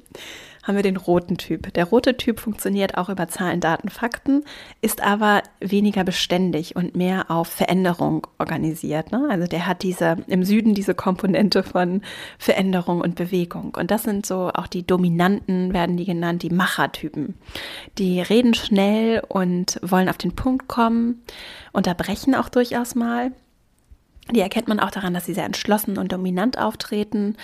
haben 0.64 0.76
wir 0.76 0.84
den 0.84 0.98
roten 0.98 1.38
Typ. 1.38 1.74
Der 1.74 1.86
rote 1.86 2.18
Typ 2.18 2.40
funktioniert 2.40 2.98
auch 2.98 3.10
über 3.10 3.28
Zahlen, 3.28 3.60
Daten, 3.60 3.90
Fakten, 3.90 4.44
ist 4.82 5.04
aber 5.04 5.44
weniger 5.60 6.04
beständig 6.04 6.76
und 6.76 6.96
mehr 6.96 7.30
auf 7.30 7.50
Veränderung 7.50 8.26
organisiert. 8.40 9.12
Ne? 9.12 9.28
Also 9.30 9.46
der 9.46 9.68
hat 9.68 9.84
diese 9.84 10.18
im 10.28 10.44
Süden 10.44 10.74
diese 10.74 10.96
Komponente 10.96 11.64
von 11.64 12.02
Veränderung 12.38 13.02
und 13.02 13.16
Bewegung. 13.16 13.76
Und 13.78 13.92
das 13.92 14.04
sind 14.04 14.26
so 14.26 14.52
auch 14.54 14.68
die 14.68 14.88
Dominanten, 14.88 15.74
werden 15.74 15.98
die 15.98 16.06
genannt, 16.06 16.44
die 16.44 16.50
Machertypen. 16.50 17.36
Die 17.98 18.22
reden 18.22 18.54
schnell 18.54 19.22
und 19.28 19.80
wollen 19.84 20.10
auf 20.10 20.18
den 20.18 20.36
Punkt 20.36 20.68
kommen, 20.68 21.22
unterbrechen 21.74 22.36
auch 22.36 22.50
durchaus 22.50 22.96
mal. 22.96 23.32
Die 24.32 24.40
erkennt 24.40 24.70
man 24.70 24.80
auch 24.80 24.92
daran, 24.92 25.14
dass 25.14 25.26
sie 25.26 25.34
sehr 25.34 25.44
entschlossen 25.44 25.98
und 25.98 26.14
dominant 26.14 26.58
auftreten, 26.58 27.36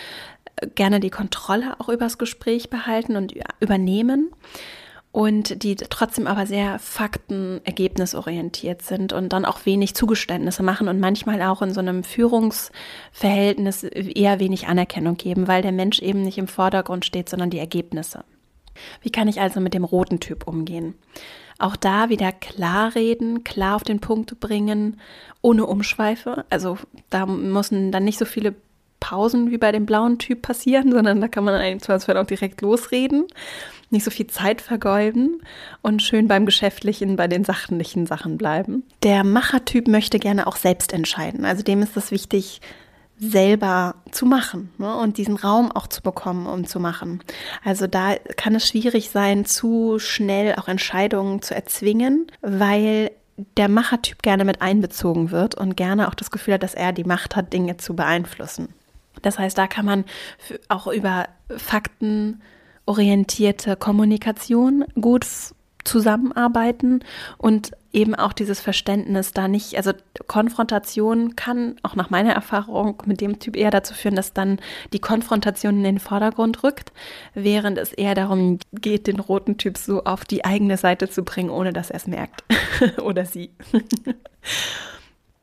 gerne 0.76 1.00
die 1.00 1.10
Kontrolle 1.10 1.80
auch 1.80 1.90
übers 1.90 2.18
Gespräch 2.18 2.70
behalten 2.70 3.16
und 3.16 3.34
übernehmen 3.60 4.32
und 5.12 5.64
die 5.64 5.76
trotzdem 5.76 6.28
aber 6.28 6.46
sehr 6.46 6.78
fakten 6.78 7.62
ergebnisorientiert 7.64 8.84
sind 8.84 9.12
und 9.12 9.34
dann 9.34 9.46
auch 9.46 9.66
wenig 9.66 9.96
Zugeständnisse 9.96 10.62
machen 10.62 10.88
und 10.88 11.00
manchmal 11.00 11.42
auch 11.42 11.62
in 11.62 11.74
so 11.74 11.80
einem 11.80 12.04
Führungsverhältnis 12.04 13.84
eher 13.84 14.40
wenig 14.40 14.68
Anerkennung 14.68 15.18
geben, 15.18 15.48
weil 15.48 15.62
der 15.64 15.72
Mensch 15.72 16.00
eben 16.00 16.22
nicht 16.22 16.38
im 16.38 16.48
Vordergrund 16.48 17.06
steht, 17.06 17.28
sondern 17.28 17.50
die 17.50 17.60
Ergebnisse. 17.60 18.24
Wie 19.02 19.10
kann 19.10 19.28
ich 19.28 19.42
also 19.42 19.60
mit 19.60 19.74
dem 19.74 19.84
roten 19.84 20.20
Typ 20.20 20.48
umgehen? 20.48 20.94
Auch 21.58 21.76
da 21.76 22.10
wieder 22.10 22.32
klar 22.32 22.96
reden, 22.96 23.44
klar 23.44 23.76
auf 23.76 23.84
den 23.84 24.00
Punkt 24.00 24.40
bringen, 24.40 25.02
ohne 25.42 25.66
Umschweife. 25.66 26.46
Also 26.50 26.78
da 27.10 27.26
müssen 27.26 27.92
dann 27.92 28.06
nicht 28.06 28.20
so 28.20 28.26
viele 28.26 28.56
Pausen 29.00 29.52
wie 29.52 29.58
bei 29.58 29.72
dem 29.72 29.86
blauen 29.86 30.18
Typ 30.18 30.42
passieren, 30.42 30.92
sondern 30.94 31.22
da 31.22 31.28
kann 31.28 31.44
man 31.44 31.60
im 31.62 31.80
Zweifelsfall 31.80 32.18
auch 32.18 32.26
direkt 32.26 32.62
losreden, 32.62 33.26
nicht 33.90 34.04
so 34.04 34.12
viel 34.12 34.28
Zeit 34.28 34.62
vergeuden 34.62 35.42
und 35.82 36.02
schön 36.02 36.28
beim 36.28 36.46
Geschäftlichen, 36.46 37.16
bei 37.16 37.28
den 37.28 37.44
sachlichen 37.44 38.06
Sachen 38.06 38.38
bleiben. 38.38 38.84
Der 39.04 39.24
Machertyp 39.24 39.88
möchte 39.88 40.20
gerne 40.20 40.48
auch 40.48 40.58
selbst 40.58 40.94
entscheiden. 40.94 41.46
Also 41.46 41.64
dem 41.64 41.82
ist 41.82 41.98
es 41.98 42.12
wichtig, 42.12 42.62
selber 43.20 43.96
zu 44.12 44.26
machen 44.26 44.72
ne? 44.78 44.96
und 44.96 45.18
diesen 45.18 45.36
Raum 45.36 45.72
auch 45.72 45.88
zu 45.88 46.02
bekommen, 46.02 46.48
um 46.48 46.66
zu 46.66 46.80
machen. 46.80 47.22
Also 47.64 47.86
da 47.86 48.16
kann 48.38 48.56
es 48.56 48.68
schwierig 48.68 49.10
sein, 49.10 49.46
zu 49.46 50.00
schnell 50.00 50.56
auch 50.56 50.70
Entscheidungen 50.70 51.42
zu 51.42 51.54
erzwingen, 51.54 52.28
weil 52.42 53.12
der 53.58 53.70
Machertyp 53.70 54.22
gerne 54.22 54.46
mit 54.46 54.62
einbezogen 54.62 55.32
wird 55.32 55.56
und 55.56 55.76
gerne 55.76 56.08
auch 56.08 56.16
das 56.16 56.32
Gefühl 56.32 56.56
hat, 56.56 56.64
dass 56.64 56.74
er 56.74 56.94
die 56.94 57.04
Macht 57.04 57.36
hat, 57.36 57.54
Dinge 57.54 57.78
zu 57.78 57.96
beeinflussen. 57.96 58.74
Das 59.22 59.40
heißt, 59.40 59.58
da 59.58 59.68
kann 59.68 59.86
man 59.86 60.04
auch 60.68 60.88
über 60.88 61.28
faktenorientierte 61.58 63.76
Kommunikation 63.76 64.86
gut 65.00 65.26
zusammenarbeiten 65.84 67.04
und 67.38 67.72
eben 67.92 68.14
auch 68.14 68.34
dieses 68.34 68.60
Verständnis 68.60 69.32
da 69.32 69.48
nicht, 69.48 69.76
also 69.76 69.94
Konfrontation 70.28 71.36
kann 71.36 71.78
auch 71.82 71.96
nach 71.96 72.10
meiner 72.10 72.34
Erfahrung 72.34 73.02
mit 73.06 73.22
dem 73.22 73.40
Typ 73.40 73.56
eher 73.56 73.72
dazu 73.72 73.94
führen, 73.94 74.16
dass 74.16 74.34
dann 74.34 74.60
die 74.94 75.00
Konfrontation 75.00 75.78
in 75.78 75.84
den 75.84 76.00
Vordergrund 76.00 76.64
rückt, 76.64 76.92
während 77.34 77.78
es 77.78 77.94
eher 77.94 78.14
darum 78.14 78.60
geht, 78.74 79.08
den 79.08 79.20
roten 79.20 79.58
Typ 79.58 79.78
so 79.78 80.04
auf 80.04 80.26
die 80.26 80.46
eigene 80.46 80.78
Seite 80.78 81.10
zu 81.10 81.24
bringen, 81.24 81.50
ohne 81.50 81.74
dass 81.74 81.90
er 81.90 81.98
es 81.98 82.08
merkt 82.08 82.44
oder 83.02 83.26
sie. 83.26 83.52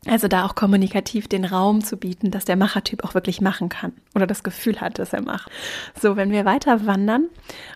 Also 0.09 0.29
da 0.29 0.45
auch 0.45 0.55
kommunikativ 0.55 1.29
den 1.29 1.45
Raum 1.45 1.83
zu 1.83 1.97
bieten, 1.97 2.31
dass 2.31 2.45
der 2.45 2.57
Machertyp 2.57 3.05
auch 3.05 3.15
wirklich 3.15 3.41
machen 3.41 3.69
kann 3.69 3.93
oder 4.15 4.27
das 4.27 4.43
Gefühl 4.43 4.81
hat, 4.81 4.99
dass 4.99 5.13
er 5.13 5.23
macht. 5.23 5.51
So, 6.01 6.17
wenn 6.17 6.31
wir 6.31 6.45
weiter 6.45 6.87
wandern, 6.87 7.27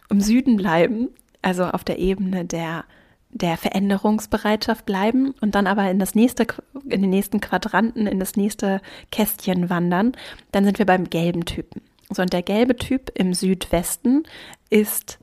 im 0.08 0.20
Süden 0.20 0.56
bleiben, 0.56 1.08
also 1.42 1.64
auf 1.64 1.84
der 1.84 1.98
Ebene 1.98 2.44
der 2.44 2.84
der 3.32 3.56
Veränderungsbereitschaft 3.56 4.84
bleiben 4.86 5.34
und 5.40 5.54
dann 5.54 5.66
aber 5.66 5.88
in 5.90 5.98
das 5.98 6.14
nächste, 6.14 6.46
in 6.88 7.00
den 7.00 7.10
nächsten 7.10 7.40
Quadranten, 7.40 8.06
in 8.06 8.18
das 8.18 8.36
nächste 8.36 8.80
Kästchen 9.12 9.70
wandern, 9.70 10.12
dann 10.52 10.64
sind 10.64 10.78
wir 10.78 10.86
beim 10.86 11.08
gelben 11.08 11.44
Typen. 11.44 11.80
So, 12.10 12.22
und 12.22 12.32
der 12.32 12.42
gelbe 12.42 12.76
Typ 12.76 13.12
im 13.14 13.34
Südwesten 13.34 14.24
ist 14.68 15.18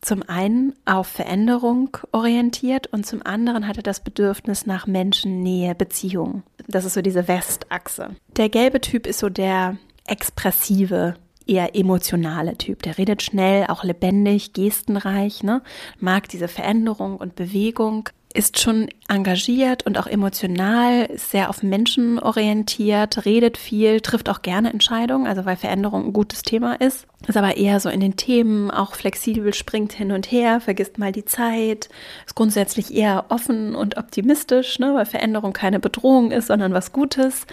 zum 0.00 0.22
einen 0.28 0.74
auf 0.84 1.06
Veränderung 1.08 1.96
orientiert 2.12 2.86
und 2.88 3.04
zum 3.04 3.24
anderen 3.24 3.66
hat 3.66 3.78
er 3.78 3.82
das 3.82 4.00
Bedürfnis 4.00 4.66
nach 4.66 4.86
Menschennähe, 4.86 5.74
Beziehung. 5.74 6.42
Das 6.68 6.84
ist 6.84 6.94
so 6.94 7.02
diese 7.02 7.26
Westachse. 7.28 8.16
Der 8.36 8.48
gelbe 8.48 8.80
Typ 8.80 9.06
ist 9.06 9.18
so 9.18 9.28
der 9.28 9.76
expressive, 10.06 11.14
eher 11.46 11.74
emotionale 11.74 12.56
Typ. 12.56 12.82
Der 12.82 12.98
redet 12.98 13.22
schnell, 13.22 13.66
auch 13.68 13.82
lebendig, 13.82 14.52
gestenreich, 14.52 15.42
ne? 15.42 15.62
mag 15.98 16.28
diese 16.28 16.48
Veränderung 16.48 17.16
und 17.16 17.34
Bewegung 17.34 18.08
ist 18.34 18.60
schon 18.60 18.88
engagiert 19.08 19.86
und 19.86 19.98
auch 19.98 20.06
emotional, 20.06 21.06
ist 21.06 21.30
sehr 21.30 21.48
auf 21.48 21.62
Menschen 21.62 22.18
orientiert, 22.18 23.24
redet 23.24 23.56
viel, 23.56 24.00
trifft 24.00 24.28
auch 24.28 24.42
gerne 24.42 24.70
Entscheidungen, 24.70 25.26
also 25.26 25.46
weil 25.46 25.56
Veränderung 25.56 26.06
ein 26.06 26.12
gutes 26.12 26.42
Thema 26.42 26.74
ist. 26.74 27.06
Ist 27.26 27.38
aber 27.38 27.56
eher 27.56 27.80
so 27.80 27.88
in 27.88 28.00
den 28.00 28.16
Themen, 28.16 28.70
auch 28.70 28.94
flexibel, 28.94 29.54
springt 29.54 29.92
hin 29.92 30.12
und 30.12 30.30
her, 30.30 30.60
vergisst 30.60 30.98
mal 30.98 31.10
die 31.10 31.24
Zeit, 31.24 31.88
ist 32.26 32.34
grundsätzlich 32.34 32.94
eher 32.94 33.24
offen 33.30 33.74
und 33.74 33.96
optimistisch, 33.96 34.78
ne, 34.78 34.94
weil 34.94 35.06
Veränderung 35.06 35.54
keine 35.54 35.80
Bedrohung 35.80 36.30
ist, 36.30 36.48
sondern 36.48 36.74
was 36.74 36.92
Gutes 36.92 37.46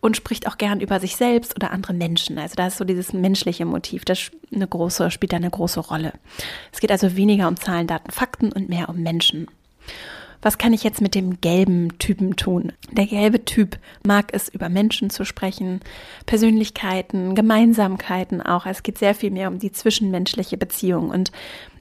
und 0.00 0.16
spricht 0.16 0.46
auch 0.46 0.58
gern 0.58 0.80
über 0.80 1.00
sich 1.00 1.16
selbst 1.16 1.56
oder 1.56 1.72
andere 1.72 1.94
Menschen. 1.94 2.38
Also 2.38 2.54
da 2.54 2.66
ist 2.66 2.76
so 2.76 2.84
dieses 2.84 3.14
menschliche 3.14 3.64
Motiv, 3.64 4.04
das 4.04 4.30
eine 4.54 4.68
große, 4.68 5.10
spielt 5.10 5.32
da 5.32 5.38
eine 5.38 5.50
große 5.50 5.80
Rolle. 5.80 6.12
Es 6.70 6.80
geht 6.80 6.92
also 6.92 7.16
weniger 7.16 7.48
um 7.48 7.56
Zahlen, 7.56 7.86
Daten, 7.86 8.12
Fakten 8.12 8.52
und 8.52 8.68
mehr 8.68 8.90
um 8.90 9.02
Menschen 9.02 9.48
was 10.42 10.58
kann 10.58 10.72
ich 10.72 10.84
jetzt 10.84 11.00
mit 11.00 11.14
dem 11.14 11.40
gelben 11.40 11.98
Typen 11.98 12.36
tun? 12.36 12.72
Der 12.92 13.06
gelbe 13.06 13.44
Typ 13.44 13.78
mag 14.06 14.28
es, 14.32 14.48
über 14.48 14.68
Menschen 14.68 15.10
zu 15.10 15.24
sprechen, 15.24 15.80
Persönlichkeiten, 16.26 17.34
Gemeinsamkeiten 17.34 18.42
auch. 18.42 18.66
Es 18.66 18.82
geht 18.82 18.98
sehr 18.98 19.14
viel 19.14 19.30
mehr 19.30 19.48
um 19.48 19.58
die 19.58 19.72
zwischenmenschliche 19.72 20.56
Beziehung 20.56 21.10
und 21.10 21.32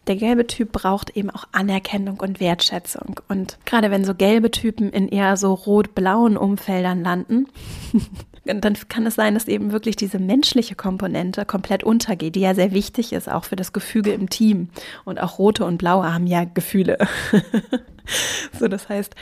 der 0.08 0.16
gelbe 0.16 0.48
Typ 0.48 0.72
braucht 0.72 1.10
eben 1.12 1.30
auch 1.30 1.44
Anerkennung 1.52 2.20
und 2.22 2.40
Wertschätzung. 2.40 3.20
Und 3.28 3.58
gerade 3.66 3.92
wenn 3.92 4.06
so 4.06 4.16
gelbe 4.16 4.52
Typen 4.52 4.90
in 4.90 5.10
eher 5.10 5.36
so 5.36 5.54
rot-blauen 5.54 6.38
Umfeldern 6.38 7.04
landen, 7.04 7.48
dann 8.48 8.78
kann 8.90 9.06
es 9.06 9.16
sein, 9.16 9.34
dass 9.34 9.48
eben 9.48 9.72
wirklich 9.72 9.96
diese 9.96 10.20
menschliche 10.20 10.76
Komponente 10.76 11.46
komplett 11.46 11.84
untergeht, 11.84 12.36
die 12.36 12.42
ja 12.42 12.56
sehr 12.56 12.72
wichtig 12.72 13.14
ist, 13.14 13.30
auch 13.30 13.46
für 13.46 13.56
das 13.56 13.74
Gefüge 13.74 14.12
im 14.12 14.30
Team. 14.30 14.70
Und 15.06 15.22
auch 15.22 15.40
rote 15.40 15.66
und 15.66 15.78
blaue 15.78 16.14
haben 16.14 16.28
ja 16.28 16.44
Gefühle. 16.46 16.98
so, 18.60 18.68
das 18.68 18.90
heißt, 18.90 19.16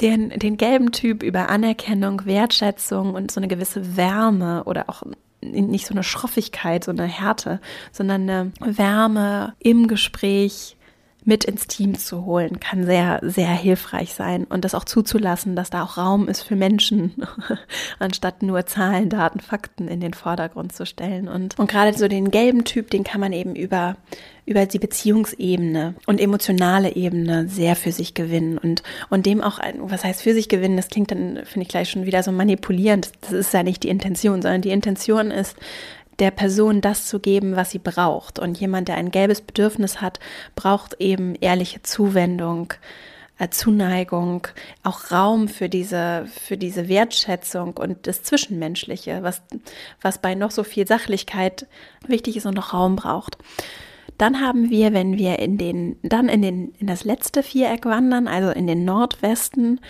den, 0.00 0.30
den 0.30 0.56
gelben 0.56 0.92
Typ 0.92 1.22
über 1.22 1.48
Anerkennung, 1.48 2.24
Wertschätzung 2.24 3.14
und 3.14 3.30
so 3.30 3.40
eine 3.40 3.48
gewisse 3.48 3.96
Wärme 3.96 4.64
oder 4.64 4.88
auch 4.88 5.02
nicht 5.40 5.86
so 5.86 5.94
eine 5.94 6.04
Schroffigkeit, 6.04 6.84
so 6.84 6.90
eine 6.92 7.04
Härte, 7.04 7.60
sondern 7.90 8.22
eine 8.28 8.52
Wärme 8.60 9.54
im 9.58 9.88
Gespräch, 9.88 10.76
mit 11.24 11.44
ins 11.44 11.66
Team 11.66 11.96
zu 11.96 12.24
holen, 12.24 12.58
kann 12.58 12.84
sehr, 12.84 13.20
sehr 13.22 13.50
hilfreich 13.50 14.14
sein 14.14 14.44
und 14.44 14.64
das 14.64 14.74
auch 14.74 14.84
zuzulassen, 14.84 15.54
dass 15.54 15.70
da 15.70 15.84
auch 15.84 15.96
Raum 15.96 16.28
ist 16.28 16.42
für 16.42 16.56
Menschen, 16.56 17.14
anstatt 17.98 18.42
nur 18.42 18.66
Zahlen, 18.66 19.08
Daten, 19.08 19.40
Fakten 19.40 19.86
in 19.88 20.00
den 20.00 20.14
Vordergrund 20.14 20.72
zu 20.72 20.84
stellen. 20.84 21.28
Und, 21.28 21.58
und 21.58 21.70
gerade 21.70 21.96
so 21.96 22.08
den 22.08 22.30
gelben 22.30 22.64
Typ, 22.64 22.90
den 22.90 23.04
kann 23.04 23.20
man 23.20 23.32
eben 23.32 23.54
über, 23.54 23.96
über 24.46 24.66
die 24.66 24.80
Beziehungsebene 24.80 25.94
und 26.06 26.20
emotionale 26.20 26.96
Ebene 26.96 27.48
sehr 27.48 27.76
für 27.76 27.92
sich 27.92 28.14
gewinnen 28.14 28.58
und, 28.58 28.82
und 29.08 29.26
dem 29.26 29.42
auch, 29.42 29.60
was 29.78 30.04
heißt 30.04 30.22
für 30.22 30.34
sich 30.34 30.48
gewinnen, 30.48 30.76
das 30.76 30.88
klingt 30.88 31.12
dann, 31.12 31.40
finde 31.44 31.62
ich 31.62 31.68
gleich 31.68 31.90
schon 31.90 32.06
wieder 32.06 32.22
so 32.24 32.32
manipulierend. 32.32 33.12
Das 33.20 33.32
ist 33.32 33.54
ja 33.54 33.62
nicht 33.62 33.84
die 33.84 33.88
Intention, 33.88 34.42
sondern 34.42 34.62
die 34.62 34.70
Intention 34.70 35.30
ist, 35.30 35.56
der 36.22 36.30
Person 36.30 36.80
das 36.80 37.08
zu 37.08 37.18
geben, 37.18 37.56
was 37.56 37.72
sie 37.72 37.80
braucht. 37.80 38.38
Und 38.38 38.58
jemand, 38.58 38.86
der 38.86 38.96
ein 38.96 39.10
gelbes 39.10 39.40
Bedürfnis 39.40 40.00
hat, 40.00 40.20
braucht 40.54 40.94
eben 41.00 41.34
ehrliche 41.34 41.82
Zuwendung, 41.82 42.72
äh, 43.38 43.48
Zuneigung, 43.48 44.46
auch 44.84 45.10
Raum 45.10 45.48
für 45.48 45.68
diese, 45.68 46.26
für 46.26 46.56
diese 46.56 46.88
Wertschätzung 46.88 47.76
und 47.76 48.06
das 48.06 48.22
Zwischenmenschliche, 48.22 49.24
was, 49.24 49.42
was 50.00 50.18
bei 50.18 50.36
noch 50.36 50.52
so 50.52 50.62
viel 50.62 50.86
Sachlichkeit 50.86 51.66
wichtig 52.06 52.36
ist 52.36 52.46
und 52.46 52.54
noch 52.54 52.72
Raum 52.72 52.94
braucht. 52.94 53.36
Dann 54.16 54.40
haben 54.40 54.70
wir, 54.70 54.92
wenn 54.92 55.18
wir 55.18 55.40
in 55.40 55.58
den, 55.58 55.96
dann 56.04 56.28
in 56.28 56.40
den, 56.40 56.72
in 56.78 56.86
das 56.86 57.02
letzte 57.02 57.42
Viereck 57.42 57.84
wandern, 57.84 58.28
also 58.28 58.50
in 58.50 58.68
den 58.68 58.84
Nordwesten, 58.84 59.80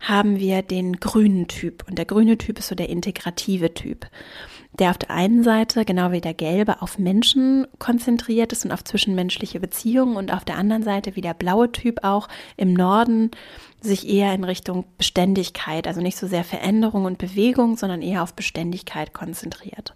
haben 0.00 0.38
wir 0.38 0.62
den 0.62 0.96
grünen 0.96 1.46
Typ. 1.46 1.84
Und 1.86 1.98
der 1.98 2.06
grüne 2.06 2.38
Typ 2.38 2.58
ist 2.58 2.68
so 2.68 2.74
der 2.74 2.88
integrative 2.88 3.74
Typ 3.74 4.06
der 4.78 4.90
auf 4.90 4.98
der 4.98 5.10
einen 5.10 5.44
Seite, 5.44 5.84
genau 5.84 6.10
wie 6.10 6.20
der 6.20 6.34
gelbe, 6.34 6.82
auf 6.82 6.98
Menschen 6.98 7.66
konzentriert 7.78 8.52
ist 8.52 8.64
und 8.64 8.72
auf 8.72 8.82
zwischenmenschliche 8.82 9.60
Beziehungen 9.60 10.16
und 10.16 10.32
auf 10.32 10.44
der 10.44 10.56
anderen 10.56 10.82
Seite, 10.82 11.14
wie 11.14 11.20
der 11.20 11.34
blaue 11.34 11.70
Typ 11.70 12.02
auch 12.02 12.28
im 12.56 12.74
Norden, 12.74 13.30
sich 13.80 14.08
eher 14.08 14.34
in 14.34 14.44
Richtung 14.44 14.84
Beständigkeit, 14.98 15.86
also 15.86 16.00
nicht 16.00 16.16
so 16.16 16.26
sehr 16.26 16.42
Veränderung 16.42 17.04
und 17.04 17.18
Bewegung, 17.18 17.76
sondern 17.76 18.02
eher 18.02 18.22
auf 18.22 18.34
Beständigkeit 18.34 19.12
konzentriert. 19.12 19.94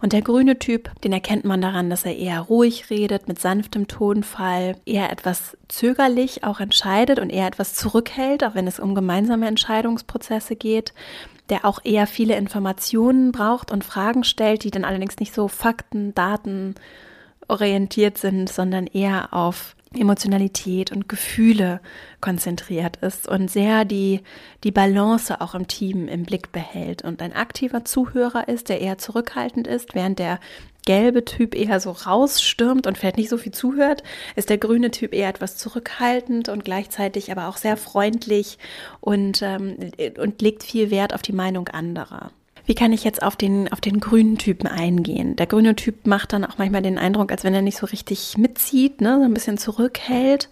Und 0.00 0.12
der 0.12 0.22
grüne 0.22 0.58
Typ, 0.58 0.90
den 1.02 1.12
erkennt 1.12 1.44
man 1.44 1.60
daran, 1.60 1.90
dass 1.90 2.04
er 2.04 2.16
eher 2.16 2.40
ruhig 2.40 2.90
redet, 2.90 3.26
mit 3.26 3.40
sanftem 3.40 3.88
Tonfall, 3.88 4.76
eher 4.84 5.10
etwas 5.10 5.56
zögerlich 5.68 6.44
auch 6.44 6.60
entscheidet 6.60 7.18
und 7.18 7.30
eher 7.30 7.46
etwas 7.46 7.74
zurückhält, 7.74 8.44
auch 8.44 8.54
wenn 8.54 8.66
es 8.66 8.78
um 8.78 8.94
gemeinsame 8.94 9.48
Entscheidungsprozesse 9.48 10.54
geht 10.54 10.92
der 11.50 11.64
auch 11.64 11.80
eher 11.84 12.06
viele 12.06 12.36
Informationen 12.36 13.32
braucht 13.32 13.70
und 13.70 13.84
Fragen 13.84 14.24
stellt, 14.24 14.64
die 14.64 14.70
dann 14.70 14.84
allerdings 14.84 15.18
nicht 15.18 15.34
so 15.34 15.48
Fakten, 15.48 16.14
Daten 16.14 16.74
orientiert 17.48 18.18
sind, 18.18 18.50
sondern 18.50 18.86
eher 18.86 19.34
auf 19.34 19.76
Emotionalität 19.94 20.90
und 20.90 21.08
Gefühle 21.08 21.80
konzentriert 22.20 22.96
ist 22.96 23.28
und 23.28 23.50
sehr 23.50 23.84
die, 23.84 24.22
die 24.64 24.72
Balance 24.72 25.40
auch 25.40 25.54
im 25.54 25.68
Team 25.68 26.08
im 26.08 26.24
Blick 26.24 26.50
behält 26.50 27.02
und 27.02 27.22
ein 27.22 27.32
aktiver 27.32 27.84
Zuhörer 27.84 28.48
ist, 28.48 28.68
der 28.68 28.80
eher 28.80 28.98
zurückhaltend 28.98 29.66
ist, 29.66 29.94
während 29.94 30.18
der 30.18 30.40
gelbe 30.84 31.24
Typ 31.24 31.54
eher 31.54 31.80
so 31.80 31.90
rausstürmt 31.90 32.86
und 32.86 32.98
vielleicht 32.98 33.16
nicht 33.16 33.30
so 33.30 33.36
viel 33.36 33.52
zuhört, 33.52 34.02
ist 34.36 34.50
der 34.50 34.58
grüne 34.58 34.90
Typ 34.90 35.14
eher 35.14 35.28
etwas 35.28 35.56
zurückhaltend 35.56 36.48
und 36.48 36.64
gleichzeitig 36.64 37.30
aber 37.32 37.48
auch 37.48 37.56
sehr 37.56 37.76
freundlich 37.76 38.58
und, 39.00 39.42
ähm, 39.42 39.76
und 40.18 40.42
legt 40.42 40.62
viel 40.62 40.90
Wert 40.90 41.14
auf 41.14 41.22
die 41.22 41.32
Meinung 41.32 41.68
anderer. 41.68 42.30
Wie 42.66 42.74
kann 42.74 42.92
ich 42.92 43.04
jetzt 43.04 43.22
auf 43.22 43.36
den, 43.36 43.70
auf 43.72 43.80
den 43.80 44.00
grünen 44.00 44.38
Typen 44.38 44.66
eingehen? 44.66 45.36
Der 45.36 45.46
grüne 45.46 45.76
Typ 45.76 46.06
macht 46.06 46.32
dann 46.32 46.44
auch 46.44 46.56
manchmal 46.56 46.80
den 46.80 46.98
Eindruck, 46.98 47.30
als 47.30 47.44
wenn 47.44 47.54
er 47.54 47.62
nicht 47.62 47.76
so 47.76 47.86
richtig 47.86 48.38
mitzieht, 48.38 49.02
ne? 49.02 49.18
so 49.18 49.24
ein 49.24 49.34
bisschen 49.34 49.58
zurückhält. 49.58 50.48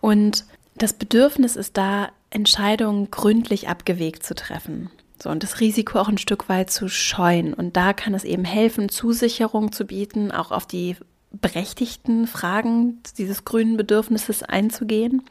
Und 0.00 0.46
das 0.76 0.94
Bedürfnis 0.94 1.56
ist 1.56 1.76
da, 1.76 2.08
Entscheidungen 2.30 3.10
gründlich 3.10 3.68
abgewegt 3.68 4.22
zu 4.24 4.34
treffen. 4.34 4.88
So, 5.22 5.28
und 5.30 5.42
das 5.42 5.60
Risiko 5.60 5.98
auch 5.98 6.08
ein 6.08 6.18
Stück 6.18 6.48
weit 6.48 6.70
zu 6.70 6.88
scheuen. 6.88 7.52
Und 7.52 7.76
da 7.76 7.92
kann 7.92 8.14
es 8.14 8.24
eben 8.24 8.44
helfen, 8.44 8.88
Zusicherung 8.88 9.72
zu 9.72 9.84
bieten, 9.84 10.32
auch 10.32 10.50
auf 10.50 10.66
die 10.66 10.96
berechtigten 11.30 12.26
Fragen 12.26 13.02
dieses 13.18 13.44
grünen 13.44 13.76
Bedürfnisses 13.76 14.42
einzugehen 14.42 15.22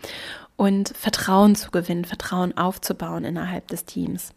und 0.55 0.89
Vertrauen 0.89 1.55
zu 1.55 1.71
gewinnen, 1.71 2.05
Vertrauen 2.05 2.57
aufzubauen 2.57 3.25
innerhalb 3.25 3.67
des 3.67 3.85
Teams. 3.85 4.31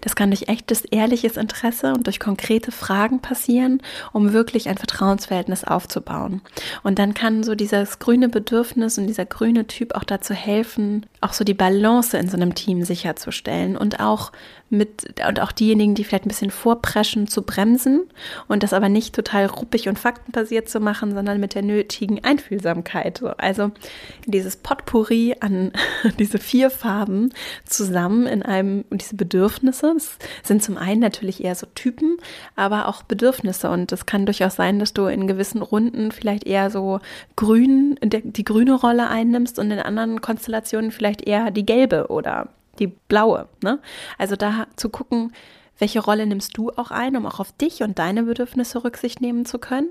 Das 0.00 0.16
kann 0.16 0.30
durch 0.30 0.48
echtes, 0.48 0.84
ehrliches 0.84 1.36
Interesse 1.36 1.92
und 1.92 2.06
durch 2.06 2.20
konkrete 2.20 2.72
Fragen 2.72 3.20
passieren, 3.20 3.82
um 4.12 4.32
wirklich 4.32 4.68
ein 4.68 4.78
Vertrauensverhältnis 4.78 5.64
aufzubauen. 5.64 6.40
Und 6.82 6.98
dann 6.98 7.14
kann 7.14 7.42
so 7.42 7.54
dieses 7.54 7.98
grüne 7.98 8.28
Bedürfnis 8.28 8.98
und 8.98 9.06
dieser 9.06 9.26
grüne 9.26 9.66
Typ 9.66 9.94
auch 9.94 10.04
dazu 10.04 10.34
helfen, 10.34 11.06
auch 11.20 11.32
so 11.32 11.44
die 11.44 11.54
Balance 11.54 12.16
in 12.16 12.28
so 12.28 12.36
einem 12.36 12.54
Team 12.54 12.84
sicherzustellen 12.84 13.76
und 13.76 14.00
auch 14.00 14.32
mit 14.70 15.20
und 15.26 15.40
auch 15.40 15.52
diejenigen, 15.52 15.94
die 15.94 16.04
vielleicht 16.04 16.26
ein 16.26 16.28
bisschen 16.28 16.50
vorpreschen, 16.50 17.26
zu 17.26 17.42
bremsen 17.42 18.02
und 18.48 18.62
das 18.62 18.72
aber 18.72 18.88
nicht 18.88 19.14
total 19.14 19.46
ruppig 19.46 19.88
und 19.88 19.98
faktenbasiert 19.98 20.68
zu 20.68 20.80
machen, 20.80 21.14
sondern 21.14 21.40
mit 21.40 21.54
der 21.54 21.62
nötigen 21.62 22.22
Einfühlsamkeit. 22.22 23.22
Also 23.38 23.70
dieses 24.26 24.56
Potpourri 24.56 25.36
an 25.40 25.72
diese 26.18 26.38
vier 26.38 26.70
Farben 26.70 27.32
zusammen 27.64 28.26
in 28.26 28.42
einem 28.42 28.84
und 28.90 29.00
diese 29.02 29.16
Bedürfnisse 29.16 29.67
das 29.68 30.18
sind 30.42 30.62
zum 30.62 30.76
einen 30.76 31.00
natürlich 31.00 31.44
eher 31.44 31.54
so 31.54 31.66
Typen, 31.74 32.16
aber 32.56 32.88
auch 32.88 33.02
Bedürfnisse 33.02 33.70
und 33.70 33.92
es 33.92 34.06
kann 34.06 34.26
durchaus 34.26 34.56
sein, 34.56 34.78
dass 34.78 34.92
du 34.92 35.06
in 35.06 35.26
gewissen 35.26 35.62
Runden 35.62 36.12
vielleicht 36.12 36.44
eher 36.44 36.70
so 36.70 37.00
grün 37.36 37.98
die 38.02 38.44
grüne 38.44 38.74
Rolle 38.74 39.08
einnimmst 39.08 39.58
und 39.58 39.70
in 39.70 39.80
anderen 39.80 40.20
Konstellationen 40.20 40.90
vielleicht 40.90 41.26
eher 41.26 41.50
die 41.50 41.66
gelbe 41.66 42.08
oder 42.08 42.48
die 42.78 42.86
blaue. 42.86 43.48
Ne? 43.62 43.78
Also 44.18 44.36
da 44.36 44.66
zu 44.76 44.88
gucken, 44.88 45.32
welche 45.78 46.00
Rolle 46.00 46.26
nimmst 46.26 46.56
du 46.56 46.70
auch 46.70 46.90
ein, 46.90 47.16
um 47.16 47.26
auch 47.26 47.40
auf 47.40 47.52
dich 47.52 47.82
und 47.82 47.98
deine 47.98 48.24
Bedürfnisse 48.24 48.84
Rücksicht 48.84 49.20
nehmen 49.20 49.46
zu 49.46 49.58
können? 49.58 49.88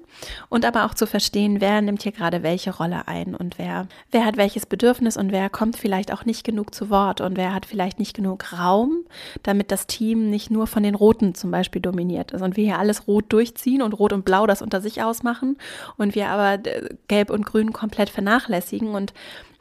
Und 0.49 0.65
aber 0.65 0.85
auch 0.85 0.93
zu 0.93 1.07
verstehen, 1.07 1.61
wer 1.61 1.81
nimmt 1.81 2.03
hier 2.03 2.11
gerade 2.11 2.43
welche 2.43 2.75
Rolle 2.75 3.07
ein 3.07 3.35
und 3.35 3.57
wer, 3.57 3.87
wer 4.11 4.25
hat 4.25 4.37
welches 4.37 4.65
Bedürfnis 4.65 5.17
und 5.17 5.31
wer 5.31 5.49
kommt 5.49 5.77
vielleicht 5.77 6.11
auch 6.11 6.25
nicht 6.25 6.43
genug 6.43 6.73
zu 6.73 6.89
Wort 6.89 7.21
und 7.21 7.37
wer 7.37 7.53
hat 7.53 7.65
vielleicht 7.65 7.99
nicht 7.99 8.15
genug 8.15 8.53
Raum, 8.53 9.05
damit 9.43 9.71
das 9.71 9.87
Team 9.87 10.29
nicht 10.29 10.51
nur 10.51 10.67
von 10.67 10.83
den 10.83 10.95
Roten 10.95 11.35
zum 11.35 11.51
Beispiel 11.51 11.81
dominiert 11.81 12.31
ist 12.31 12.41
und 12.41 12.57
wir 12.57 12.65
hier 12.65 12.79
alles 12.79 13.07
rot 13.07 13.25
durchziehen 13.29 13.81
und 13.81 13.93
rot 13.93 14.13
und 14.13 14.25
blau 14.25 14.45
das 14.47 14.61
unter 14.61 14.81
sich 14.81 15.01
ausmachen 15.01 15.57
und 15.97 16.15
wir 16.15 16.29
aber 16.29 16.65
äh, 16.65 16.89
gelb 17.07 17.29
und 17.29 17.45
grün 17.45 17.73
komplett 17.73 18.09
vernachlässigen 18.09 18.89
und 18.89 19.13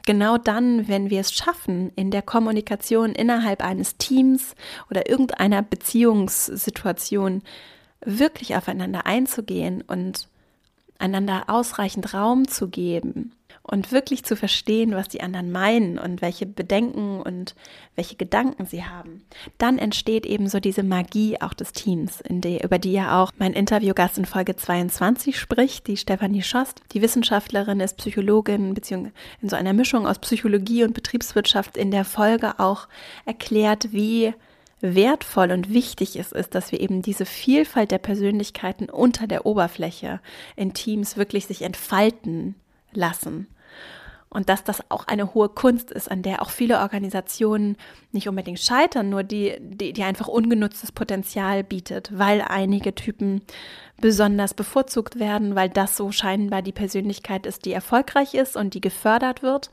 genau 0.07 0.39
dann, 0.39 0.87
wenn 0.87 1.11
wir 1.11 1.19
es 1.19 1.33
schaffen, 1.33 1.91
in 1.95 2.09
der 2.09 2.23
Kommunikation 2.23 3.11
innerhalb 3.11 3.63
eines 3.63 3.97
Teams 3.97 4.55
oder 4.89 5.07
irgendeiner 5.07 5.61
Beziehungssituation 5.61 7.43
wirklich 8.01 8.55
aufeinander 8.55 9.05
einzugehen 9.05 9.81
und 9.81 10.27
einander 10.97 11.43
ausreichend 11.47 12.15
Raum 12.15 12.47
zu 12.47 12.69
geben 12.69 13.33
und 13.67 13.91
wirklich 13.91 14.23
zu 14.23 14.35
verstehen, 14.35 14.91
was 14.91 15.09
die 15.09 15.21
anderen 15.21 15.51
meinen 15.51 15.99
und 15.99 16.21
welche 16.21 16.45
Bedenken 16.45 17.21
und 17.21 17.53
welche 17.95 18.15
Gedanken 18.15 18.65
sie 18.65 18.85
haben, 18.85 19.23
dann 19.57 19.77
entsteht 19.77 20.25
eben 20.25 20.47
so 20.47 20.59
diese 20.59 20.83
Magie 20.83 21.39
auch 21.41 21.53
des 21.53 21.73
Teams, 21.73 22.23
der, 22.29 22.63
über 22.63 22.79
die 22.79 22.93
ja 22.93 23.21
auch 23.21 23.31
mein 23.37 23.53
Interviewgast 23.53 24.17
in 24.17 24.25
Folge 24.25 24.55
22 24.55 25.37
spricht, 25.37 25.87
die 25.87 25.97
Stefanie 25.97 26.41
Schost. 26.41 26.81
Die 26.93 27.01
Wissenschaftlerin 27.01 27.81
ist 27.81 27.97
Psychologin, 27.97 28.73
beziehungsweise 28.73 29.13
in 29.41 29.49
so 29.49 29.55
einer 29.55 29.73
Mischung 29.73 30.07
aus 30.07 30.19
Psychologie 30.19 30.83
und 30.83 30.93
Betriebswirtschaft 30.93 31.75
in 31.75 31.91
der 31.91 32.05
Folge 32.05 32.59
auch 32.59 32.87
erklärt, 33.25 33.91
wie 33.91 34.33
wertvoll 34.79 35.51
und 35.51 35.73
wichtig 35.73 36.15
es 36.17 36.31
ist, 36.31 36.55
dass 36.55 36.71
wir 36.71 36.79
eben 36.79 37.01
diese 37.01 37.25
Vielfalt 37.25 37.91
der 37.91 37.97
Persönlichkeiten 37.97 38.89
unter 38.89 39.27
der 39.27 39.45
Oberfläche 39.45 40.21
in 40.55 40.73
Teams 40.73 41.17
wirklich 41.17 41.47
sich 41.47 41.63
entfalten 41.63 42.55
lassen. 42.93 43.47
Und 44.29 44.49
dass 44.49 44.63
das 44.63 44.91
auch 44.91 45.07
eine 45.07 45.33
hohe 45.33 45.49
Kunst 45.49 45.89
ist, 45.89 46.11
an 46.11 46.21
der 46.21 46.41
auch 46.41 46.49
viele 46.49 46.79
Organisationen 46.79 47.77
nicht 48.11 48.27
unbedingt 48.27 48.59
scheitern, 48.59 49.09
nur 49.09 49.23
die, 49.23 49.55
die, 49.59 49.93
die 49.93 50.03
einfach 50.03 50.27
ungenutztes 50.27 50.91
Potenzial 50.91 51.63
bietet, 51.63 52.09
weil 52.17 52.41
einige 52.41 52.93
Typen 52.93 53.41
besonders 54.01 54.53
bevorzugt 54.53 55.17
werden, 55.17 55.55
weil 55.55 55.69
das 55.69 55.95
so 55.95 56.11
scheinbar 56.11 56.61
die 56.61 56.73
Persönlichkeit 56.73 57.45
ist, 57.45 57.65
die 57.65 57.71
erfolgreich 57.71 58.33
ist 58.33 58.57
und 58.57 58.73
die 58.73 58.81
gefördert 58.81 59.43
wird 59.43 59.71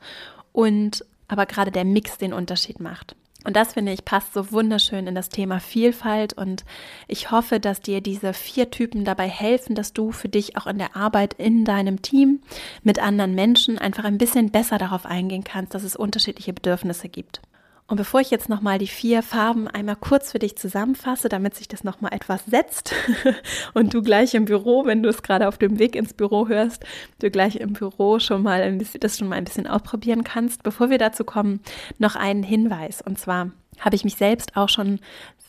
und 0.51 1.05
aber 1.27 1.45
gerade 1.45 1.71
der 1.71 1.85
Mix 1.85 2.17
den 2.17 2.33
Unterschied 2.33 2.79
macht. 2.79 3.15
Und 3.45 3.55
das 3.55 3.73
finde 3.73 3.93
ich 3.93 4.03
passt 4.03 4.33
so 4.33 4.51
wunderschön 4.51 5.07
in 5.07 5.15
das 5.15 5.29
Thema 5.29 5.59
Vielfalt 5.59 6.33
und 6.33 6.65
ich 7.07 7.31
hoffe, 7.31 7.59
dass 7.59 7.79
dir 7.79 8.01
diese 8.01 8.33
vier 8.33 8.71
Typen 8.71 9.05
dabei 9.05 9.29
helfen, 9.29 9.75
dass 9.75 9.93
du 9.93 10.11
für 10.11 10.29
dich 10.29 10.57
auch 10.57 10.65
in 10.65 10.79
der 10.79 10.95
Arbeit 10.95 11.35
in 11.35 11.63
deinem 11.63 12.01
Team 12.01 12.41
mit 12.83 12.99
anderen 12.99 13.35
Menschen 13.35 13.77
einfach 13.77 14.03
ein 14.03 14.17
bisschen 14.17 14.49
besser 14.49 14.79
darauf 14.79 15.05
eingehen 15.05 15.43
kannst, 15.43 15.75
dass 15.75 15.83
es 15.83 15.95
unterschiedliche 15.95 16.53
Bedürfnisse 16.53 17.07
gibt. 17.07 17.41
Und 17.87 17.97
bevor 17.97 18.19
ich 18.19 18.31
jetzt 18.31 18.49
nochmal 18.49 18.79
die 18.79 18.87
vier 18.87 19.21
Farben 19.21 19.67
einmal 19.67 19.95
kurz 19.95 20.31
für 20.31 20.39
dich 20.39 20.55
zusammenfasse, 20.55 21.29
damit 21.29 21.53
sich 21.53 21.67
das 21.67 21.83
nochmal 21.83 22.13
etwas 22.13 22.43
setzt 22.45 22.95
und 23.75 23.93
du 23.93 24.01
gleich 24.01 24.33
im 24.33 24.45
Büro, 24.45 24.85
wenn 24.85 25.03
du 25.03 25.09
es 25.09 25.21
gerade 25.21 25.47
auf 25.47 25.59
dem 25.59 25.77
Weg 25.77 25.95
ins 25.95 26.13
Büro 26.13 26.47
hörst, 26.47 26.83
du 27.19 27.29
gleich 27.29 27.57
im 27.57 27.73
Büro 27.73 28.17
schon 28.17 28.41
mal 28.41 28.61
ein 28.63 28.79
bisschen, 28.79 29.01
das 29.01 29.19
schon 29.19 29.27
mal 29.27 29.35
ein 29.35 29.43
bisschen 29.43 29.67
ausprobieren 29.67 30.23
kannst. 30.23 30.63
Bevor 30.63 30.89
wir 30.89 30.97
dazu 30.97 31.23
kommen, 31.23 31.59
noch 31.99 32.15
einen 32.15 32.41
Hinweis. 32.41 33.03
Und 33.03 33.19
zwar 33.19 33.51
habe 33.79 33.95
ich 33.95 34.03
mich 34.03 34.15
selbst 34.15 34.57
auch 34.57 34.69
schon 34.69 34.99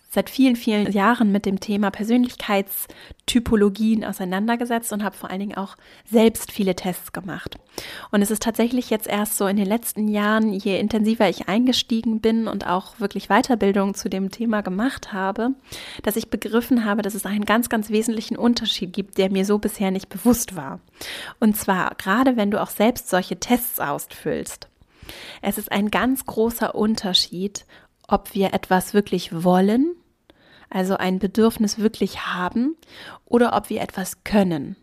seit 0.09 0.31
vielen, 0.31 0.57
vielen 0.57 0.91
Jahren 0.93 1.33
mit 1.33 1.47
dem 1.47 1.61
Thema 1.61 1.91
Persönlichkeitstypologien 1.91 4.05
auseinandergesetzt 4.05 4.93
und 4.93 5.05
habe 5.05 5.17
vor 5.17 5.31
allen 5.31 5.41
Dingen 5.41 5.57
auch 5.57 5.77
selbst 6.09 6.53
viele 6.53 6.77
Tests 6.77 7.13
gemacht. 7.13 7.57
Und 8.11 8.23
es 8.23 8.31
ist 8.31 8.43
tatsächlich 8.43 8.89
jetzt 8.89 9.07
erst 9.07 9.37
so 9.37 9.47
in 9.47 9.57
den 9.57 9.67
letzten 9.67 10.09
Jahren, 10.09 10.53
je 10.53 10.79
intensiver 10.79 11.29
ich 11.29 11.49
eingestiegen 11.49 12.21
bin 12.21 12.49
und 12.49 12.67
auch 12.67 13.01
wirklich 13.01 13.29
Weiterbildung 13.29 13.95
zu 13.95 14.09
dem 14.09 14.31
Thema 14.31 14.63
gemacht 14.63 15.13
habe, 15.13 15.51
dass 16.03 16.17
ich 16.17 16.31
begriffen 16.31 16.85
habe, 16.85 17.03
dass 17.03 17.15
es 17.15 17.27
einen 17.27 17.45
ganz, 17.45 17.69
ganz 17.69 17.91
wesentlichen 17.91 18.37
Unterschied 18.37 18.93
gibt, 18.93 19.19
der 19.19 19.31
mir 19.31 19.45
so 19.45 19.59
bisher 19.59 19.91
nicht 19.91 20.09
bewusst 20.09 20.57
war. 20.57 20.81
Und 21.41 21.57
zwar 21.57 21.95
gerade 21.97 22.37
wenn 22.37 22.51
du 22.51 22.63
auch 22.63 22.71
selbst 22.71 23.11
solche 23.11 23.39
Tests 23.39 23.81
ausfüllst. 23.81 24.69
Es 25.43 25.59
ist 25.59 25.71
ein 25.71 25.91
ganz 25.91 26.27
großer 26.27 26.75
Unterschied, 26.75 27.65
ob 28.09 28.35
wir 28.35 28.55
etwas 28.55 28.95
wirklich 28.95 29.45
wollen 29.45 29.97
also 30.71 30.97
ein 30.97 31.19
Bedürfnis 31.19 31.79
wirklich 31.79 32.27
haben 32.27 32.77
oder 33.25 33.57
ob 33.57 33.71
wir 33.71 33.81
etwas 33.81 34.25
können. 34.25 34.77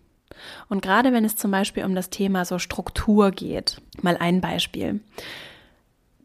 Und 0.67 0.81
gerade 0.81 1.13
wenn 1.13 1.25
es 1.25 1.35
zum 1.35 1.51
Beispiel 1.51 1.85
um 1.85 1.95
das 1.95 2.09
Thema 2.09 2.45
so 2.45 2.59
Struktur 2.59 3.31
geht, 3.31 3.81
mal 4.01 4.17
ein 4.17 4.41
Beispiel, 4.41 5.01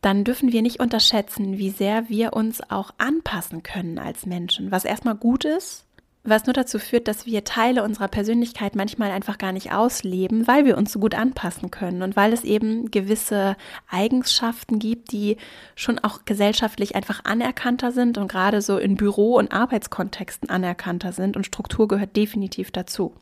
dann 0.00 0.24
dürfen 0.24 0.52
wir 0.52 0.62
nicht 0.62 0.80
unterschätzen, 0.80 1.58
wie 1.58 1.70
sehr 1.70 2.08
wir 2.08 2.32
uns 2.32 2.60
auch 2.70 2.92
anpassen 2.98 3.62
können 3.62 3.98
als 3.98 4.26
Menschen, 4.26 4.70
was 4.70 4.84
erstmal 4.84 5.16
gut 5.16 5.44
ist, 5.44 5.84
was 6.24 6.46
nur 6.46 6.52
dazu 6.52 6.78
führt, 6.78 7.08
dass 7.08 7.26
wir 7.26 7.44
Teile 7.44 7.82
unserer 7.82 8.08
Persönlichkeit 8.08 8.74
manchmal 8.76 9.10
einfach 9.10 9.38
gar 9.38 9.52
nicht 9.52 9.72
ausleben, 9.72 10.46
weil 10.46 10.64
wir 10.64 10.76
uns 10.76 10.92
so 10.92 10.98
gut 10.98 11.14
anpassen 11.14 11.70
können 11.70 12.02
und 12.02 12.16
weil 12.16 12.32
es 12.32 12.44
eben 12.44 12.90
gewisse 12.90 13.56
Eigenschaften 13.88 14.78
gibt, 14.78 15.12
die 15.12 15.36
schon 15.74 15.98
auch 15.98 16.24
gesellschaftlich 16.24 16.96
einfach 16.96 17.24
anerkannter 17.24 17.92
sind 17.92 18.18
und 18.18 18.28
gerade 18.28 18.60
so 18.60 18.78
in 18.78 18.96
Büro- 18.96 19.38
und 19.38 19.52
Arbeitskontexten 19.52 20.50
anerkannter 20.50 21.12
sind 21.12 21.36
und 21.36 21.46
Struktur 21.46 21.88
gehört 21.88 22.16
definitiv 22.16 22.70
dazu. 22.70 23.14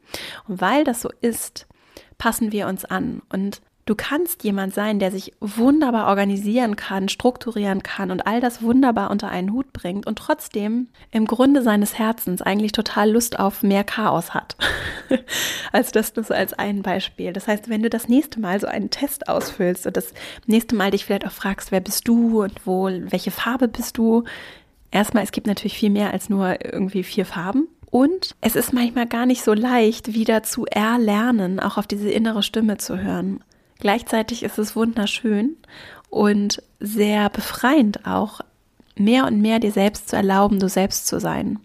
Und 0.49 0.61
weil 0.61 0.85
das 0.85 1.03
so 1.03 1.11
ist, 1.21 1.67
passen 2.19 2.51
wir 2.51 2.67
uns 2.67 2.85
an 2.85 3.23
und 3.29 3.61
Du 3.87 3.95
kannst 3.95 4.43
jemand 4.43 4.75
sein, 4.75 4.99
der 4.99 5.13
sich 5.13 5.33
wunderbar 5.41 6.09
organisieren 6.09 6.75
kann, 6.75 7.09
strukturieren 7.09 7.85
kann 7.85 8.11
und 8.11 8.27
all 8.27 8.41
das 8.41 8.61
wunderbar 8.61 9.13
unter 9.13 9.29
einen 9.29 9.53
Hut 9.53 9.73
bringt 9.73 10.09
und 10.09 10.19
trotzdem 10.19 10.89
im 11.13 11.25
Grunde 11.25 11.63
seines 11.63 11.97
Herzens 11.97 12.43
eigentlich 12.43 12.73
total 12.73 13.13
Lust 13.13 13.39
auf 13.39 13.63
mehr 13.63 13.85
Chaos 13.85 14.35
hat. 14.35 14.57
also 15.73 15.93
das 15.93 16.17
nur 16.17 16.25
so 16.25 16.35
als 16.35 16.53
ein 16.53 16.83
Beispiel. 16.83 17.33
Das 17.33 17.47
heißt, 17.47 17.69
wenn 17.69 17.81
du 17.81 17.89
das 17.89 18.09
nächste 18.09 18.41
Mal 18.41 18.59
so 18.59 18.67
einen 18.67 18.91
Test 18.91 19.29
ausfüllst 19.29 19.87
und 19.87 19.97
das 19.97 20.13
nächste 20.47 20.75
Mal 20.75 20.91
dich 20.91 21.05
vielleicht 21.05 21.25
auch 21.25 21.31
fragst, 21.31 21.71
wer 21.71 21.81
bist 21.81 22.09
du 22.09 22.43
und 22.43 22.67
wo, 22.67 22.87
welche 22.87 23.31
Farbe 23.31 23.69
bist 23.69 23.99
du? 23.99 24.25
Erstmal, 24.91 25.23
es 25.23 25.31
gibt 25.31 25.47
natürlich 25.47 25.79
viel 25.79 25.91
mehr 25.91 26.13
als 26.13 26.29
nur 26.29 26.65
irgendwie 26.65 27.05
vier 27.05 27.25
Farben. 27.25 27.69
Und 27.89 28.35
es 28.41 28.57
ist 28.57 28.73
manchmal 28.73 29.07
gar 29.07 29.27
nicht 29.27 29.45
so 29.45 29.55
leicht, 29.55 30.13
wieder 30.13 30.43
zu 30.43 30.67
erlernen, 30.67 31.61
auch 31.61 31.79
auf 31.79 31.87
diese 31.87 32.11
innere 32.11 32.43
Stimme 32.43 32.79
zu 32.79 32.99
hören. 32.99 33.45
Gleichzeitig 33.79 34.43
ist 34.43 34.59
es 34.59 34.77
wunderschön 34.77 35.57
und 36.11 36.63
sehr 36.81 37.29
befreiend 37.31 38.07
auch, 38.07 38.41
mehr 38.97 39.27
und 39.27 39.41
mehr 39.41 39.59
dir 39.59 39.73
selbst 39.73 40.09
zu 40.09 40.17
erlauben, 40.17 40.59
du 40.59 40.69
selbst 40.69 41.07
zu 41.07 41.21
sein. 41.21 41.59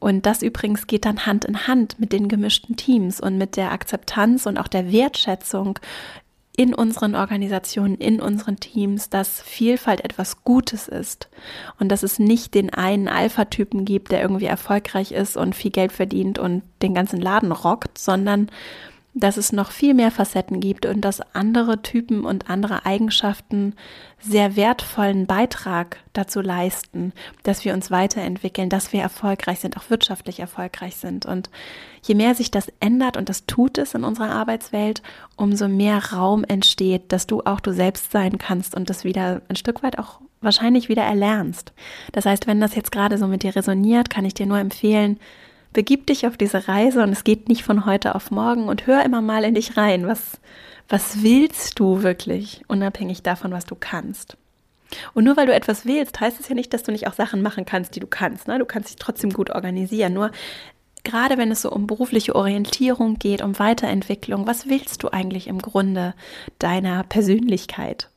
Und 0.00 0.26
das 0.26 0.42
übrigens 0.42 0.86
geht 0.86 1.04
dann 1.04 1.26
Hand 1.26 1.44
in 1.44 1.66
Hand 1.66 1.98
mit 1.98 2.12
den 2.12 2.28
gemischten 2.28 2.76
Teams 2.76 3.20
und 3.20 3.36
mit 3.36 3.56
der 3.56 3.72
Akzeptanz 3.72 4.46
und 4.46 4.58
auch 4.58 4.68
der 4.68 4.92
Wertschätzung 4.92 5.78
in 6.56 6.74
unseren 6.74 7.14
Organisationen, 7.14 7.94
in 7.96 8.20
unseren 8.20 8.58
Teams, 8.58 9.10
dass 9.10 9.40
Vielfalt 9.40 10.04
etwas 10.04 10.42
Gutes 10.42 10.88
ist 10.88 11.28
und 11.78 11.88
dass 11.88 12.02
es 12.02 12.18
nicht 12.18 12.54
den 12.54 12.74
einen 12.74 13.06
Alpha-Typen 13.06 13.84
gibt, 13.84 14.10
der 14.10 14.22
irgendwie 14.22 14.46
erfolgreich 14.46 15.12
ist 15.12 15.36
und 15.36 15.54
viel 15.54 15.70
Geld 15.70 15.92
verdient 15.92 16.40
und 16.40 16.62
den 16.82 16.94
ganzen 16.94 17.20
Laden 17.20 17.52
rockt, 17.52 17.96
sondern 17.96 18.50
dass 19.14 19.36
es 19.36 19.52
noch 19.52 19.70
viel 19.70 19.94
mehr 19.94 20.10
Facetten 20.10 20.60
gibt 20.60 20.86
und 20.86 21.00
dass 21.00 21.20
andere 21.34 21.82
Typen 21.82 22.24
und 22.24 22.50
andere 22.50 22.86
Eigenschaften 22.86 23.74
sehr 24.20 24.54
wertvollen 24.54 25.26
Beitrag 25.26 25.98
dazu 26.12 26.40
leisten, 26.40 27.12
dass 27.42 27.64
wir 27.64 27.74
uns 27.74 27.90
weiterentwickeln, 27.90 28.68
dass 28.68 28.92
wir 28.92 29.00
erfolgreich 29.00 29.60
sind, 29.60 29.76
auch 29.76 29.90
wirtschaftlich 29.90 30.40
erfolgreich 30.40 30.96
sind. 30.96 31.26
Und 31.26 31.50
je 32.02 32.14
mehr 32.14 32.34
sich 32.34 32.50
das 32.50 32.70
ändert, 32.80 33.16
und 33.16 33.28
das 33.28 33.46
tut 33.46 33.78
es 33.78 33.94
in 33.94 34.04
unserer 34.04 34.30
Arbeitswelt, 34.30 35.02
umso 35.36 35.68
mehr 35.68 36.12
Raum 36.12 36.44
entsteht, 36.44 37.12
dass 37.12 37.26
du 37.26 37.42
auch 37.42 37.60
du 37.60 37.72
selbst 37.72 38.12
sein 38.12 38.38
kannst 38.38 38.74
und 38.74 38.90
das 38.90 39.04
wieder 39.04 39.42
ein 39.48 39.56
Stück 39.56 39.82
weit 39.82 39.98
auch 39.98 40.20
wahrscheinlich 40.40 40.88
wieder 40.88 41.02
erlernst. 41.02 41.72
Das 42.12 42.26
heißt, 42.26 42.46
wenn 42.46 42.60
das 42.60 42.74
jetzt 42.74 42.92
gerade 42.92 43.18
so 43.18 43.26
mit 43.26 43.42
dir 43.42 43.56
resoniert, 43.56 44.10
kann 44.10 44.24
ich 44.24 44.34
dir 44.34 44.46
nur 44.46 44.58
empfehlen, 44.58 45.18
begib 45.72 46.06
dich 46.06 46.26
auf 46.26 46.36
diese 46.36 46.68
Reise 46.68 47.02
und 47.02 47.10
es 47.10 47.24
geht 47.24 47.48
nicht 47.48 47.62
von 47.62 47.86
heute 47.86 48.14
auf 48.14 48.30
morgen 48.30 48.68
und 48.68 48.86
hör 48.86 49.04
immer 49.04 49.20
mal 49.20 49.44
in 49.44 49.54
dich 49.54 49.76
rein. 49.76 50.06
Was, 50.06 50.40
was 50.88 51.22
willst 51.22 51.78
du 51.78 52.02
wirklich, 52.02 52.64
unabhängig 52.68 53.22
davon, 53.22 53.52
was 53.52 53.66
du 53.66 53.76
kannst? 53.78 54.36
Und 55.14 55.24
nur 55.24 55.36
weil 55.36 55.46
du 55.46 55.54
etwas 55.54 55.84
willst, 55.84 56.18
heißt 56.20 56.40
es 56.40 56.48
ja 56.48 56.54
nicht, 56.54 56.72
dass 56.72 56.82
du 56.82 56.92
nicht 56.92 57.06
auch 57.06 57.12
Sachen 57.12 57.42
machen 57.42 57.64
kannst, 57.66 57.94
die 57.94 58.00
du 58.00 58.06
kannst. 58.06 58.48
Ne? 58.48 58.58
Du 58.58 58.64
kannst 58.64 58.88
dich 58.88 58.96
trotzdem 58.96 59.30
gut 59.30 59.50
organisieren. 59.50 60.14
Nur 60.14 60.30
gerade 61.04 61.36
wenn 61.36 61.50
es 61.50 61.62
so 61.62 61.70
um 61.70 61.86
berufliche 61.86 62.34
Orientierung 62.34 63.18
geht, 63.18 63.42
um 63.42 63.58
Weiterentwicklung, 63.58 64.46
was 64.46 64.68
willst 64.68 65.02
du 65.02 65.08
eigentlich 65.10 65.46
im 65.46 65.60
Grunde 65.60 66.14
deiner 66.58 67.02
Persönlichkeit? 67.04 68.08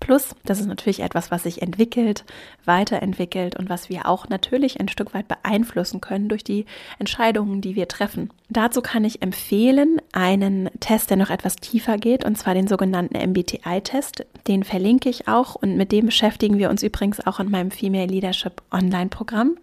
Plus, 0.00 0.34
das 0.44 0.60
ist 0.60 0.66
natürlich 0.66 1.00
etwas, 1.00 1.30
was 1.30 1.42
sich 1.42 1.60
entwickelt, 1.60 2.24
weiterentwickelt 2.64 3.56
und 3.56 3.68
was 3.68 3.90
wir 3.90 4.06
auch 4.06 4.28
natürlich 4.28 4.80
ein 4.80 4.88
Stück 4.88 5.12
weit 5.12 5.28
beeinflussen 5.28 6.00
können 6.00 6.28
durch 6.30 6.42
die 6.42 6.64
Entscheidungen, 6.98 7.60
die 7.60 7.76
wir 7.76 7.86
treffen. 7.86 8.30
Dazu 8.48 8.80
kann 8.80 9.04
ich 9.04 9.22
empfehlen 9.22 10.00
einen 10.12 10.70
Test, 10.80 11.10
der 11.10 11.18
noch 11.18 11.30
etwas 11.30 11.56
tiefer 11.56 11.98
geht, 11.98 12.24
und 12.24 12.36
zwar 12.36 12.54
den 12.54 12.66
sogenannten 12.66 13.16
MBTI-Test. 13.16 14.24
Den 14.48 14.64
verlinke 14.64 15.10
ich 15.10 15.28
auch 15.28 15.54
und 15.54 15.76
mit 15.76 15.92
dem 15.92 16.06
beschäftigen 16.06 16.58
wir 16.58 16.70
uns 16.70 16.82
übrigens 16.82 17.24
auch 17.24 17.38
in 17.38 17.50
meinem 17.50 17.70
Female 17.70 18.06
Leadership 18.06 18.62
Online-Programm. 18.72 19.56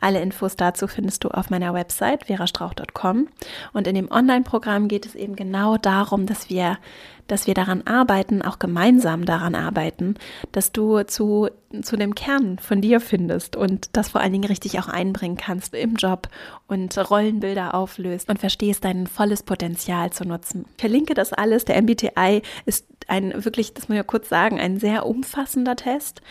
Alle 0.00 0.22
Infos 0.22 0.56
dazu 0.56 0.88
findest 0.88 1.24
du 1.24 1.28
auf 1.28 1.50
meiner 1.50 1.74
Website 1.74 2.24
verastrauch.com. 2.24 3.28
Und 3.74 3.86
in 3.86 3.94
dem 3.94 4.10
Online-Programm 4.10 4.88
geht 4.88 5.04
es 5.04 5.14
eben 5.14 5.36
genau 5.36 5.76
darum, 5.76 6.24
dass 6.24 6.48
wir, 6.48 6.78
dass 7.26 7.46
wir 7.46 7.52
daran 7.52 7.86
arbeiten, 7.86 8.40
auch 8.40 8.58
gemeinsam 8.58 9.26
daran 9.26 9.54
arbeiten, 9.54 10.14
dass 10.52 10.72
du 10.72 11.02
zu, 11.02 11.50
zu 11.82 11.96
dem 11.96 12.14
Kern 12.14 12.58
von 12.58 12.80
dir 12.80 13.00
findest 13.00 13.56
und 13.56 13.90
das 13.92 14.08
vor 14.08 14.22
allen 14.22 14.32
Dingen 14.32 14.48
richtig 14.48 14.80
auch 14.80 14.88
einbringen 14.88 15.36
kannst 15.36 15.74
im 15.74 15.96
Job 15.96 16.28
und 16.66 16.96
Rollenbilder 17.10 17.74
auflöst 17.74 18.30
und 18.30 18.38
verstehst, 18.38 18.84
dein 18.86 19.06
volles 19.06 19.42
Potenzial 19.42 20.10
zu 20.10 20.24
nutzen. 20.24 20.64
Ich 20.76 20.80
verlinke 20.80 21.12
das 21.12 21.34
alles. 21.34 21.66
Der 21.66 21.80
MBTI 21.80 22.40
ist 22.64 22.86
ein 23.06 23.44
wirklich, 23.44 23.74
das 23.74 23.88
muss 23.88 23.94
ich 23.94 23.98
ja 23.98 24.04
kurz 24.04 24.30
sagen, 24.30 24.58
ein 24.58 24.78
sehr 24.78 25.04
umfassender 25.04 25.76
Test 25.76 26.22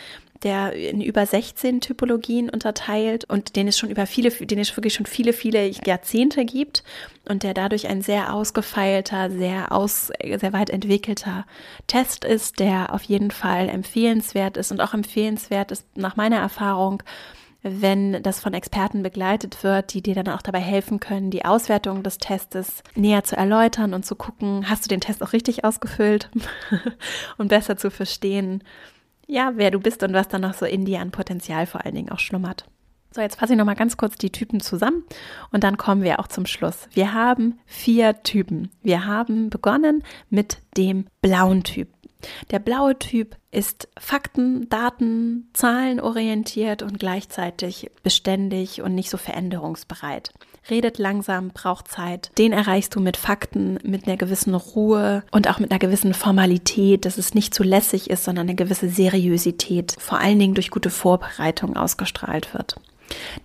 der 0.43 0.73
in 0.73 1.01
über 1.01 1.25
16 1.25 1.81
Typologien 1.81 2.49
unterteilt 2.49 3.25
und 3.25 3.55
den 3.55 3.67
es 3.67 3.77
schon 3.77 3.89
über 3.89 4.05
viele, 4.05 4.31
den 4.31 4.59
es 4.59 4.75
wirklich 4.75 4.93
schon 4.93 5.05
viele, 5.05 5.33
viele 5.33 5.67
Jahrzehnte 5.85 6.45
gibt 6.45 6.83
und 7.27 7.43
der 7.43 7.53
dadurch 7.53 7.87
ein 7.87 8.01
sehr 8.01 8.33
ausgefeilter, 8.33 9.29
sehr 9.29 9.71
aus, 9.71 10.11
sehr 10.21 10.53
weit 10.53 10.69
entwickelter 10.69 11.45
Test 11.87 12.23
ist, 12.23 12.59
der 12.59 12.93
auf 12.93 13.03
jeden 13.03 13.31
Fall 13.31 13.69
empfehlenswert 13.69 14.57
ist 14.57 14.71
und 14.71 14.81
auch 14.81 14.93
empfehlenswert 14.93 15.71
ist 15.71 15.85
nach 15.95 16.15
meiner 16.15 16.37
Erfahrung, 16.37 17.03
wenn 17.61 18.23
das 18.23 18.39
von 18.39 18.53
Experten 18.53 19.03
begleitet 19.03 19.63
wird, 19.63 19.93
die 19.93 20.01
dir 20.01 20.15
dann 20.15 20.29
auch 20.29 20.41
dabei 20.41 20.59
helfen 20.59 20.99
können, 20.99 21.29
die 21.29 21.43
Auswertung 21.43 22.03
des 22.03 22.17
Testes 22.17 22.83
näher 22.95 23.25
zu 23.25 23.35
erläutern 23.35 23.93
und 23.93 24.05
zu 24.05 24.15
gucken, 24.15 24.69
hast 24.69 24.85
du 24.85 24.87
den 24.87 25.01
Test 25.01 25.21
auch 25.21 25.33
richtig 25.33 25.65
ausgefüllt? 25.65 26.29
Und 27.37 27.49
besser 27.49 27.75
zu 27.75 27.91
verstehen, 27.91 28.63
ja, 29.29 29.53
wer 29.55 29.71
du 29.71 29.79
bist 29.79 30.01
und 30.03 30.13
was 30.13 30.27
dann 30.27 30.41
noch 30.41 30.55
so 30.55 30.65
in 30.65 30.85
dir 30.85 30.99
an 30.99 31.11
Potenzial 31.11 31.67
vor 31.67 31.85
allen 31.85 31.95
Dingen 31.95 32.09
auch 32.09 32.19
schlummert. 32.19 32.65
So, 33.11 33.21
jetzt 33.21 33.39
fasse 33.39 33.53
ich 33.53 33.57
nochmal 33.57 33.75
ganz 33.75 33.95
kurz 33.95 34.17
die 34.17 34.31
Typen 34.31 34.59
zusammen 34.59 35.03
und 35.51 35.63
dann 35.63 35.77
kommen 35.77 36.03
wir 36.03 36.19
auch 36.19 36.27
zum 36.27 36.45
Schluss. 36.45 36.87
Wir 36.93 37.13
haben 37.13 37.59
vier 37.65 38.21
Typen. 38.23 38.71
Wir 38.81 39.05
haben 39.05 39.49
begonnen 39.49 40.03
mit 40.29 40.59
dem 40.77 41.05
blauen 41.21 41.63
Typ. 41.63 41.89
Der 42.51 42.59
blaue 42.59 42.97
Typ 42.99 43.37
ist 43.51 43.87
Fakten, 43.97 44.67
Daten, 44.69 45.49
Zahlen 45.53 45.99
orientiert 45.99 46.81
und 46.83 46.99
gleichzeitig 46.99 47.89
beständig 48.03 48.81
und 48.81 48.93
nicht 48.95 49.09
so 49.09 49.17
veränderungsbereit 49.17 50.31
redet 50.69 50.97
langsam, 50.97 51.49
braucht 51.49 51.87
Zeit. 51.87 52.31
Den 52.37 52.53
erreichst 52.53 52.95
du 52.95 52.99
mit 52.99 53.17
Fakten, 53.17 53.79
mit 53.83 54.07
einer 54.07 54.17
gewissen 54.17 54.55
Ruhe 54.55 55.23
und 55.31 55.49
auch 55.49 55.59
mit 55.59 55.71
einer 55.71 55.79
gewissen 55.79 56.13
Formalität, 56.13 57.05
dass 57.05 57.17
es 57.17 57.33
nicht 57.33 57.53
zu 57.53 57.63
lässig 57.63 58.09
ist, 58.09 58.23
sondern 58.23 58.47
eine 58.47 58.55
gewisse 58.55 58.89
Seriosität, 58.89 59.95
vor 59.99 60.19
allen 60.19 60.39
Dingen 60.39 60.53
durch 60.53 60.71
gute 60.71 60.89
Vorbereitung 60.89 61.75
ausgestrahlt 61.75 62.53
wird. 62.53 62.75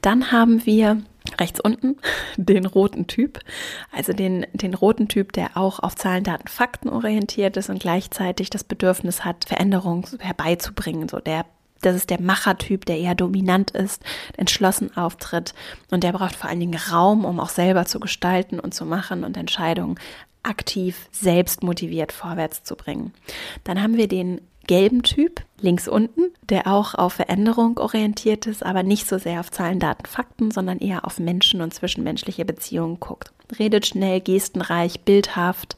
Dann 0.02 0.30
haben 0.32 0.66
wir 0.66 1.02
rechts 1.38 1.60
unten 1.60 1.96
den 2.36 2.66
roten 2.66 3.06
Typ, 3.06 3.40
also 3.92 4.12
den, 4.12 4.46
den 4.52 4.74
roten 4.74 5.08
Typ, 5.08 5.32
der 5.32 5.56
auch 5.56 5.80
auf 5.80 5.94
Zahlen, 5.94 6.24
Daten, 6.24 6.48
Fakten 6.48 6.88
orientiert 6.88 7.56
ist 7.56 7.70
und 7.70 7.80
gleichzeitig 7.80 8.50
das 8.50 8.64
Bedürfnis 8.64 9.24
hat, 9.24 9.44
Veränderungen 9.46 10.04
herbeizubringen. 10.20 11.08
So 11.08 11.18
der 11.18 11.44
das 11.80 11.96
ist 11.96 12.08
der 12.08 12.20
Machertyp, 12.20 12.86
der 12.86 12.98
eher 12.98 13.14
dominant 13.14 13.72
ist, 13.72 14.02
entschlossen 14.38 14.96
auftritt 14.96 15.52
und 15.90 16.02
der 16.02 16.12
braucht 16.12 16.34
vor 16.34 16.48
allen 16.48 16.60
Dingen 16.60 16.80
Raum, 16.90 17.26
um 17.26 17.38
auch 17.38 17.50
selber 17.50 17.84
zu 17.84 18.00
gestalten 18.00 18.58
und 18.58 18.72
zu 18.72 18.86
machen 18.86 19.22
und 19.22 19.36
Entscheidungen 19.36 19.98
aktiv, 20.42 21.08
selbst 21.10 21.62
motiviert 21.62 22.12
vorwärts 22.12 22.64
zu 22.64 22.74
bringen. 22.74 23.12
Dann 23.64 23.82
haben 23.82 23.98
wir 23.98 24.08
den 24.08 24.40
gelben 24.66 25.02
Typ 25.02 25.42
links 25.64 25.88
unten, 25.88 26.32
der 26.42 26.66
auch 26.68 26.94
auf 26.94 27.14
Veränderung 27.14 27.78
orientiert 27.78 28.46
ist, 28.46 28.64
aber 28.64 28.82
nicht 28.82 29.08
so 29.08 29.18
sehr 29.18 29.40
auf 29.40 29.50
Zahlen, 29.50 29.80
Daten, 29.80 30.06
Fakten, 30.06 30.50
sondern 30.50 30.78
eher 30.78 31.04
auf 31.04 31.18
Menschen 31.18 31.60
und 31.60 31.74
zwischenmenschliche 31.74 32.44
Beziehungen 32.44 33.00
guckt 33.00 33.32
redet 33.58 33.86
schnell, 33.86 34.20
gestenreich, 34.20 35.00
bildhaft, 35.00 35.76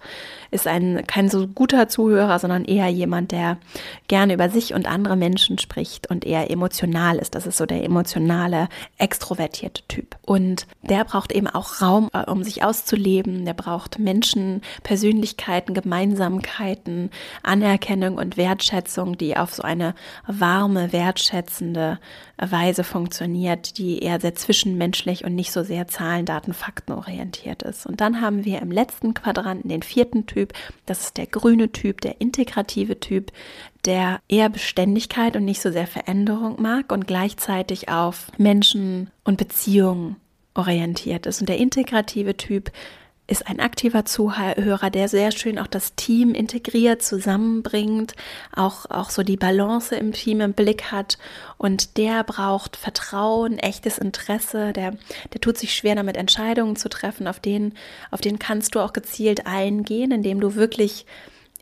ist 0.51 0.67
ein 0.67 1.07
kein 1.07 1.29
so 1.29 1.47
guter 1.49 1.89
Zuhörer, 1.89 2.39
sondern 2.39 2.65
eher 2.65 2.89
jemand, 2.89 3.33
der 3.33 3.59
gerne 4.09 4.35
über 4.35 4.49
sich 4.49 4.75
und 4.75 4.87
andere 4.87 5.17
Menschen 5.17 5.59
spricht 5.59 6.09
und 6.09 6.25
eher 6.25 6.51
emotional 6.51 7.17
ist. 7.19 7.35
Das 7.35 7.47
ist 7.47 7.57
so 7.57 7.67
der 7.67 7.85
emotionale, 7.85 8.69
extrovertierte 8.99 9.83
Typ. 9.89 10.17
Und 10.25 10.67
der 10.83 11.05
braucht 11.05 11.33
eben 11.33 11.49
auch 11.49 11.83
Raum, 11.83 12.09
äh, 12.13 12.31
um 12.31 12.45
sich 12.45 12.63
auszuleben. 12.63 13.45
Der 13.45 13.55
braucht 13.55 13.99
Menschen, 13.99 14.63
Persönlichkeiten, 14.83 15.75
Gemeinsamkeiten, 15.75 17.11
Anerkennung 17.43 18.17
und 18.17 18.37
Wertschätzung, 18.37 19.19
die 19.19 19.37
auf 19.37 19.53
so 19.53 19.63
eine 19.81 19.95
warme, 20.27 20.93
wertschätzende 20.93 21.99
Weise 22.39 22.85
funktioniert, 22.85 23.79
die 23.79 24.01
eher 24.01 24.21
sehr 24.21 24.35
zwischenmenschlich 24.35 25.25
und 25.25 25.35
nicht 25.35 25.53
so 25.53 25.63
sehr 25.63 25.89
Zahlen, 25.89 26.27
Daten, 26.27 26.53
Fakten 26.53 26.93
orientiert 26.93 27.63
ist. 27.63 27.87
Und 27.87 28.01
dann 28.01 28.21
haben 28.21 28.45
wir 28.45 28.61
im 28.61 28.71
letzten 28.71 29.15
Quadranten 29.15 29.69
den 29.69 29.83
vierten 29.83 30.27
Typ, 30.27 30.53
das 30.85 31.03
ist 31.03 31.17
der 31.17 31.27
grüne 31.27 31.73
Typ, 31.73 32.01
der 32.01 32.21
integrative 32.21 33.01
Typ, 33.01 33.33
der 33.85 34.21
eher 34.29 34.49
Beständigkeit 34.49 35.37
und 35.37 35.45
nicht 35.45 35.63
so 35.63 35.71
sehr 35.71 35.87
Veränderung 35.87 36.61
mag 36.61 36.93
und 36.93 37.07
gleichzeitig 37.07 37.89
auf 37.89 38.27
Menschen 38.37 39.11
und 39.25 39.39
Beziehungen 39.39 40.17
orientiert 40.55 41.27
ist. 41.27 41.41
Und 41.41 41.49
der 41.49 41.59
integrative 41.59 42.37
Typ 42.37 42.71
ist 43.29 43.49
ein 43.49 43.59
aktiver 43.59 44.05
Zuhörer, 44.05 44.91
der 44.91 45.09
sehr 45.09 45.33
schön 45.33 45.59
auch 45.59 45.67
das 45.67 45.95
Team 45.97 46.33
integriert, 46.33 47.03
zusammenbringt, 47.03 48.15
auch, 48.55 48.87
auch 48.89 49.11
so 49.11 49.23
die 49.23 49.37
Balance 49.37 49.97
im 49.97 50.13
Team 50.13 50.41
im 50.41 50.53
Blick 50.53 50.93
hat. 50.93 51.19
Und 51.59 51.97
der 51.97 52.23
braucht 52.23 52.77
Vertrauen, 52.77 53.59
echtes 53.59 53.99
Interesse, 53.99 54.73
der, 54.73 54.93
der 55.33 55.41
tut 55.41 55.59
sich 55.59 55.75
schwer 55.75 55.97
damit 55.97 56.17
Entscheidungen 56.17 56.77
zu 56.77 56.89
treffen, 56.89 57.27
auf 57.27 57.41
den, 57.41 57.75
auf 58.11 58.21
den 58.21 58.39
kannst 58.39 58.75
du 58.75 58.81
auch 58.81 58.93
gezielt 58.93 59.47
eingehen, 59.47 60.13
indem 60.13 60.41
du 60.41 60.55
wirklich 60.55 61.05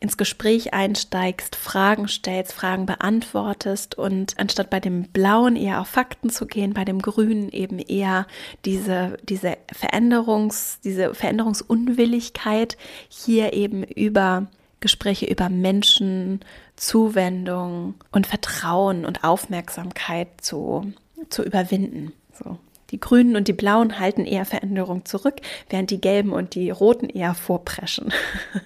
ins 0.00 0.16
Gespräch 0.16 0.74
einsteigst, 0.74 1.56
Fragen 1.56 2.08
stellst, 2.08 2.52
Fragen 2.52 2.86
beantwortest 2.86 3.96
und 3.96 4.38
anstatt 4.38 4.70
bei 4.70 4.80
dem 4.80 5.04
Blauen 5.04 5.56
eher 5.56 5.80
auf 5.80 5.88
Fakten 5.88 6.30
zu 6.30 6.46
gehen, 6.46 6.74
bei 6.74 6.84
dem 6.84 7.00
Grünen 7.00 7.50
eben 7.50 7.78
eher 7.78 8.26
diese, 8.64 9.16
diese 9.22 9.56
Veränderungs, 9.72 10.80
diese 10.84 11.14
Veränderungsunwilligkeit 11.14 12.76
hier 13.08 13.52
eben 13.52 13.82
über 13.82 14.48
Gespräche 14.80 15.24
über 15.24 15.48
Menschen, 15.48 16.40
Zuwendung 16.76 17.94
und 18.12 18.26
Vertrauen 18.26 19.06
und 19.06 19.24
Aufmerksamkeit 19.24 20.28
zu, 20.42 20.92
zu 21.30 21.42
überwinden. 21.42 22.12
So. 22.38 22.58
Die 22.94 23.00
Grünen 23.00 23.34
und 23.34 23.48
die 23.48 23.52
Blauen 23.52 23.98
halten 23.98 24.24
eher 24.24 24.44
Veränderung 24.44 25.04
zurück, 25.04 25.40
während 25.68 25.90
die 25.90 26.00
Gelben 26.00 26.32
und 26.32 26.54
die 26.54 26.70
Roten 26.70 27.08
eher 27.08 27.34
vorpreschen. 27.34 28.12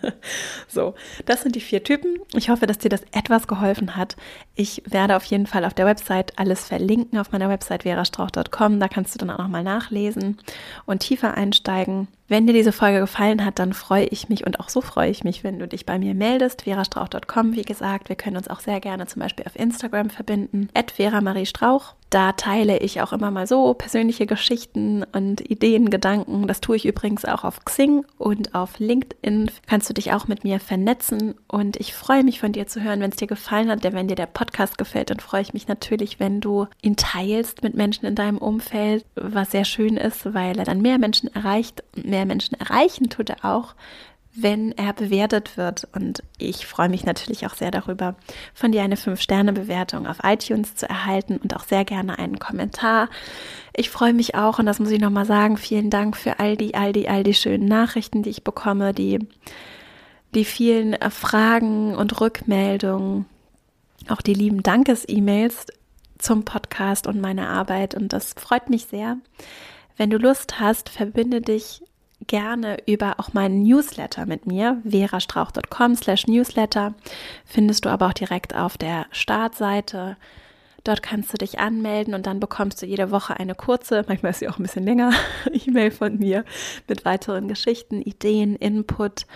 so, 0.69 0.95
das 1.25 1.41
sind 1.41 1.57
die 1.57 1.63
vier 1.63 1.83
Typen. 1.83 2.19
Ich 2.35 2.51
hoffe, 2.51 2.67
dass 2.67 2.77
dir 2.77 2.91
das 2.91 3.01
etwas 3.13 3.49
geholfen 3.49 3.97
hat. 3.97 4.17
Ich 4.55 4.83
werde 4.85 5.17
auf 5.17 5.25
jeden 5.25 5.47
Fall 5.47 5.65
auf 5.65 5.73
der 5.73 5.87
Website 5.87 6.39
alles 6.39 6.67
verlinken, 6.67 7.19
auf 7.19 7.33
meiner 7.33 7.49
Website 7.49 7.85
verastrauch.com. 7.85 8.79
Da 8.79 8.89
kannst 8.89 9.15
du 9.15 9.19
dann 9.19 9.31
auch 9.31 9.39
nochmal 9.39 9.65
nachlesen 9.65 10.37
und 10.85 10.99
tiefer 10.99 11.33
einsteigen. 11.33 12.09
Wenn 12.29 12.47
dir 12.47 12.53
diese 12.53 12.73
Folge 12.73 13.01
gefallen 13.01 13.43
hat, 13.43 13.59
dann 13.59 13.73
freue 13.73 14.05
ich 14.05 14.29
mich 14.29 14.47
und 14.47 14.61
auch 14.61 14.69
so 14.69 14.83
freue 14.83 15.11
ich 15.11 15.25
mich, 15.25 15.45
wenn 15.45 15.59
du 15.59 15.67
dich 15.67 15.87
bei 15.87 15.99
mir 15.99 16.15
meldest. 16.15 16.63
verastrauch.com, 16.63 17.55
wie 17.55 17.63
gesagt. 17.63 18.11
Wir 18.11 18.17
können 18.17 18.37
uns 18.37 18.49
auch 18.49 18.61
sehr 18.61 18.81
gerne 18.81 19.07
zum 19.07 19.23
Beispiel 19.23 19.47
auf 19.47 19.57
Instagram 19.57 20.11
verbinden. 20.11 20.69
At 20.75 20.93
Strauch. 21.45 21.95
Da 22.11 22.33
teile 22.33 22.79
ich 22.79 23.03
auch 23.03 23.13
immer 23.13 23.31
mal 23.31 23.47
so 23.47 23.75
persönliche 23.75 24.25
Geschichten 24.25 25.05
und 25.13 25.43
Ideen, 25.51 25.91
Gedanken. 25.91 26.47
Das 26.47 26.63
tue 26.63 26.77
ich 26.77 26.87
übrigens 26.87 27.27
auch 27.27 27.45
auf 27.45 27.65
Xing 27.67 28.07
und 28.17 28.55
auf 28.55 28.79
LinkedIn. 28.79 29.51
Kannst 29.67 29.91
du 29.91 29.95
dich 29.95 30.13
auch 30.13 30.27
mit 30.27 30.43
mir 30.43 30.59
vernetzen 30.59 31.35
und 31.49 31.77
ich 31.77 31.93
freue 31.93 32.25
mich 32.25 32.41
von 32.41 32.53
dir 32.53 32.67
zu 32.67 32.83
hören, 32.83 33.01
wenn 33.01 33.11
es 33.11 33.17
dir 33.17 33.27
gefallen 33.27 33.71
hat. 33.71 33.85
Denn 33.85 33.93
wenn 33.93 34.09
dir 34.09 34.15
der 34.15 34.27
Podcast 34.27 34.79
gefällt, 34.79 35.11
dann 35.11 35.21
freue 35.21 35.43
ich 35.43 35.53
mich 35.53 35.69
natürlich, 35.69 36.19
wenn 36.19 36.41
du 36.41 36.67
ihn 36.81 36.97
teilst 36.97 37.63
mit 37.63 37.75
Menschen 37.75 38.07
in 38.07 38.15
deinem 38.15 38.39
Umfeld, 38.39 39.05
was 39.15 39.51
sehr 39.51 39.67
schön 39.67 39.99
ist, 39.99 40.33
weil 40.33 40.59
er 40.59 40.65
dann 40.65 40.81
mehr 40.81 40.99
Menschen 40.99 41.35
erreicht. 41.35 41.85
Mehr 41.95 42.18
Menschen 42.27 42.59
erreichen 42.59 43.09
tut 43.11 43.31
er 43.31 43.45
auch, 43.45 43.75
wenn 44.35 44.73
er 44.73 44.93
bewertet 44.93 45.57
wird. 45.57 45.89
Und 45.93 46.23
ich 46.39 46.67
freue 46.67 46.89
mich 46.89 47.05
natürlich 47.05 47.47
auch 47.47 47.55
sehr 47.55 47.71
darüber, 47.71 48.15
von 48.55 48.73
dir 48.73 48.83
eine 48.83 48.97
5-Sterne-Bewertung 48.97 50.07
auf 50.07 50.19
iTunes 50.23 50.77
zu 50.77 50.89
erhalten 50.89 51.39
und 51.39 51.57
auch 51.57 51.65
sehr 51.65 51.85
gerne 51.85 52.19
einen 52.19 52.39
Kommentar. 52.39 53.09
Ich 53.75 53.91
freue 53.91 54.15
mich 54.15 54.35
auch, 54.35 54.59
und 54.59 54.67
das 54.67 54.79
muss 54.79 54.91
ich 54.91 55.01
nochmal 55.01 55.27
sagen, 55.27 55.57
vielen 55.57 55.91
Dank 55.91 56.17
für 56.17 56.39
all 56.39 56.57
die, 56.57 56.75
all 56.75 56.93
die, 56.93 57.09
all 57.09 57.25
die 57.25 57.35
schönen 57.35 57.67
Nachrichten, 57.67 58.23
die 58.23 58.31
ich 58.31 58.45
bekomme, 58.45 58.95
die, 58.95 59.19
die 60.35 60.45
vielen 60.45 60.93
äh, 60.95 61.11
Fragen 61.11 61.95
und 61.95 62.21
Rückmeldungen, 62.21 63.27
auch 64.09 64.23
die 64.23 64.35
lieben 64.35 64.63
Dankes-E-Mails 64.63 65.67
zum 66.19 66.45
Podcast 66.45 67.07
und 67.07 67.21
meine 67.21 67.49
Arbeit. 67.49 67.95
Und 67.95 68.13
das 68.13 68.35
freut 68.35 68.71
mich 68.71 68.87
sehr. 68.87 69.19
Wenn 69.97 70.11
du 70.11 70.19
Lust 70.19 70.61
hast, 70.61 70.89
verbinde 70.89 71.41
dich 71.41 71.83
gerne 72.27 72.79
über 72.87 73.15
auch 73.19 73.33
meinen 73.33 73.63
Newsletter 73.63 74.27
mit 74.27 74.47
mir, 74.47 74.81
verastrauch.com 74.85 75.95
slash 75.95 76.27
Newsletter, 76.27 76.95
findest 77.45 77.85
du 77.85 77.89
aber 77.89 78.09
auch 78.09 78.13
direkt 78.13 78.55
auf 78.55 78.77
der 78.77 79.07
Startseite. 79.13 80.17
Dort 80.85 81.03
kannst 81.03 81.33
du 81.33 81.37
dich 81.37 81.59
anmelden 81.59 82.15
und 82.15 82.27
dann 82.27 82.41
bekommst 82.41 82.81
du 82.81 82.87
jede 82.87 83.11
Woche 83.11 83.39
eine 83.39 83.55
kurze, 83.55 84.05
manchmal 84.09 84.31
ist 84.31 84.39
sie 84.39 84.49
auch 84.49 84.59
ein 84.59 84.63
bisschen 84.63 84.85
länger, 84.85 85.13
E-Mail 85.53 85.91
von 85.91 86.19
mir 86.19 86.45
mit 86.87 87.05
weiteren 87.05 87.49
Geschichten, 87.49 88.01
Ideen, 88.01 88.57
Input 88.57 89.27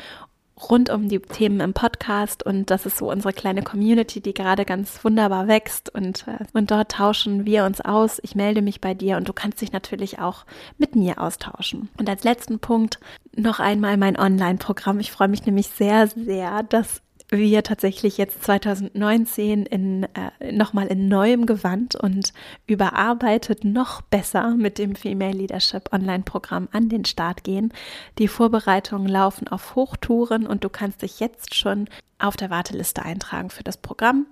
rund 0.71 0.91
um 0.91 1.09
die 1.09 1.19
Themen 1.19 1.61
im 1.61 1.73
Podcast 1.73 2.45
und 2.45 2.71
das 2.71 2.87
ist 2.87 2.99
so 2.99 3.11
unsere 3.11 3.33
kleine 3.33 3.63
Community, 3.63 4.21
die 4.21 4.35
gerade 4.35 4.65
ganz 4.65 5.05
wunderbar 5.05 5.49
wächst 5.49 5.95
und, 5.95 6.27
äh, 6.27 6.45
und 6.53 6.71
dort 6.71 6.93
tauschen 6.93 7.45
wir 7.45 7.65
uns 7.65 7.81
aus. 7.81 8.21
Ich 8.23 8.35
melde 8.35 8.63
mich 8.63 8.81
bei 8.81 8.95
dir 8.95 9.17
und 9.17 9.29
du 9.29 9.33
kannst 9.33 9.61
dich 9.61 9.73
natürlich 9.73 10.19
auch 10.19 10.45
mit 10.79 10.97
mir 10.97 11.21
austauschen. 11.21 11.89
Und 11.99 12.09
als 12.09 12.25
letzten 12.25 12.59
Punkt 12.59 12.99
noch 13.35 13.61
einmal 13.61 13.97
mein 13.97 14.19
Online-Programm. 14.19 15.01
Ich 15.01 15.13
freue 15.13 15.29
mich 15.29 15.47
nämlich 15.47 15.69
sehr, 15.69 16.07
sehr, 16.09 16.63
dass 16.63 17.03
wir 17.39 17.63
tatsächlich 17.63 18.19
jetzt 18.19 18.45
2019 18.45 19.65
in, 19.65 20.05
äh, 20.05 20.53
nochmal 20.53 20.87
in 20.89 21.09
neuem 21.09 21.47
Gewand 21.47 21.97
und 21.97 22.33
überarbeitet 22.67 23.65
noch 23.65 24.03
besser 24.03 24.55
mit 24.55 24.79
dem 24.79 24.95
Female 24.95 25.33
Leadership 25.33 25.93
Online-Programm 25.93 26.69
an 26.73 26.91
den 26.91 27.07
Start 27.07 27.43
gehen. 27.43 27.73
Die 28.19 28.29
Vorbereitungen 28.29 29.09
laufen 29.09 29.49
auf 29.49 29.75
Hochtouren 29.75 30.47
und 30.47 30.63
du 30.63 30.69
kannst 30.69 31.01
dich 31.03 31.21
jetzt 31.21 31.55
schon 31.55 31.89
auf 32.19 32.37
der 32.37 32.51
Warteliste 32.51 33.03
eintragen 33.03 33.49
für 33.49 33.65
das 33.65 33.79
Programm. 33.79 34.27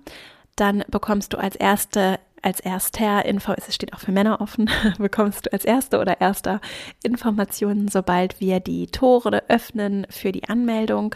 Dann 0.55 0.83
bekommst 0.87 1.33
du 1.33 1.37
als 1.37 1.55
erste 1.55 2.19
als 2.43 2.59
erster 2.59 3.23
Info, 3.25 3.53
es 3.53 3.73
steht 3.75 3.93
auch 3.93 3.99
für 3.99 4.11
Männer 4.11 4.41
offen, 4.41 4.67
bekommst 4.97 5.45
du 5.45 5.53
als 5.53 5.63
erste 5.63 5.99
oder 5.99 6.21
erster 6.21 6.59
Informationen, 7.03 7.87
sobald 7.87 8.39
wir 8.39 8.59
die 8.59 8.87
Tore 8.87 9.43
öffnen 9.47 10.07
für 10.09 10.31
die 10.31 10.49
Anmeldung. 10.49 11.15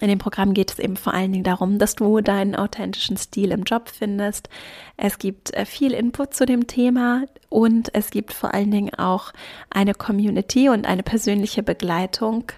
In 0.00 0.08
dem 0.08 0.18
Programm 0.18 0.52
geht 0.52 0.72
es 0.72 0.78
eben 0.78 0.96
vor 0.96 1.14
allen 1.14 1.32
Dingen 1.32 1.44
darum, 1.44 1.78
dass 1.78 1.94
du 1.94 2.20
deinen 2.20 2.56
authentischen 2.56 3.16
Stil 3.16 3.52
im 3.52 3.62
Job 3.62 3.88
findest. 3.88 4.48
Es 4.96 5.18
gibt 5.18 5.54
äh, 5.54 5.64
viel 5.64 5.92
Input 5.92 6.34
zu 6.34 6.44
dem 6.44 6.66
Thema 6.66 7.24
und 7.50 7.94
es 7.94 8.10
gibt 8.10 8.32
vor 8.32 8.52
allen 8.52 8.70
Dingen 8.70 8.94
auch 8.94 9.32
eine 9.70 9.94
Community 9.94 10.68
und 10.68 10.86
eine 10.86 11.02
persönliche 11.02 11.62
Begleitung, 11.62 12.50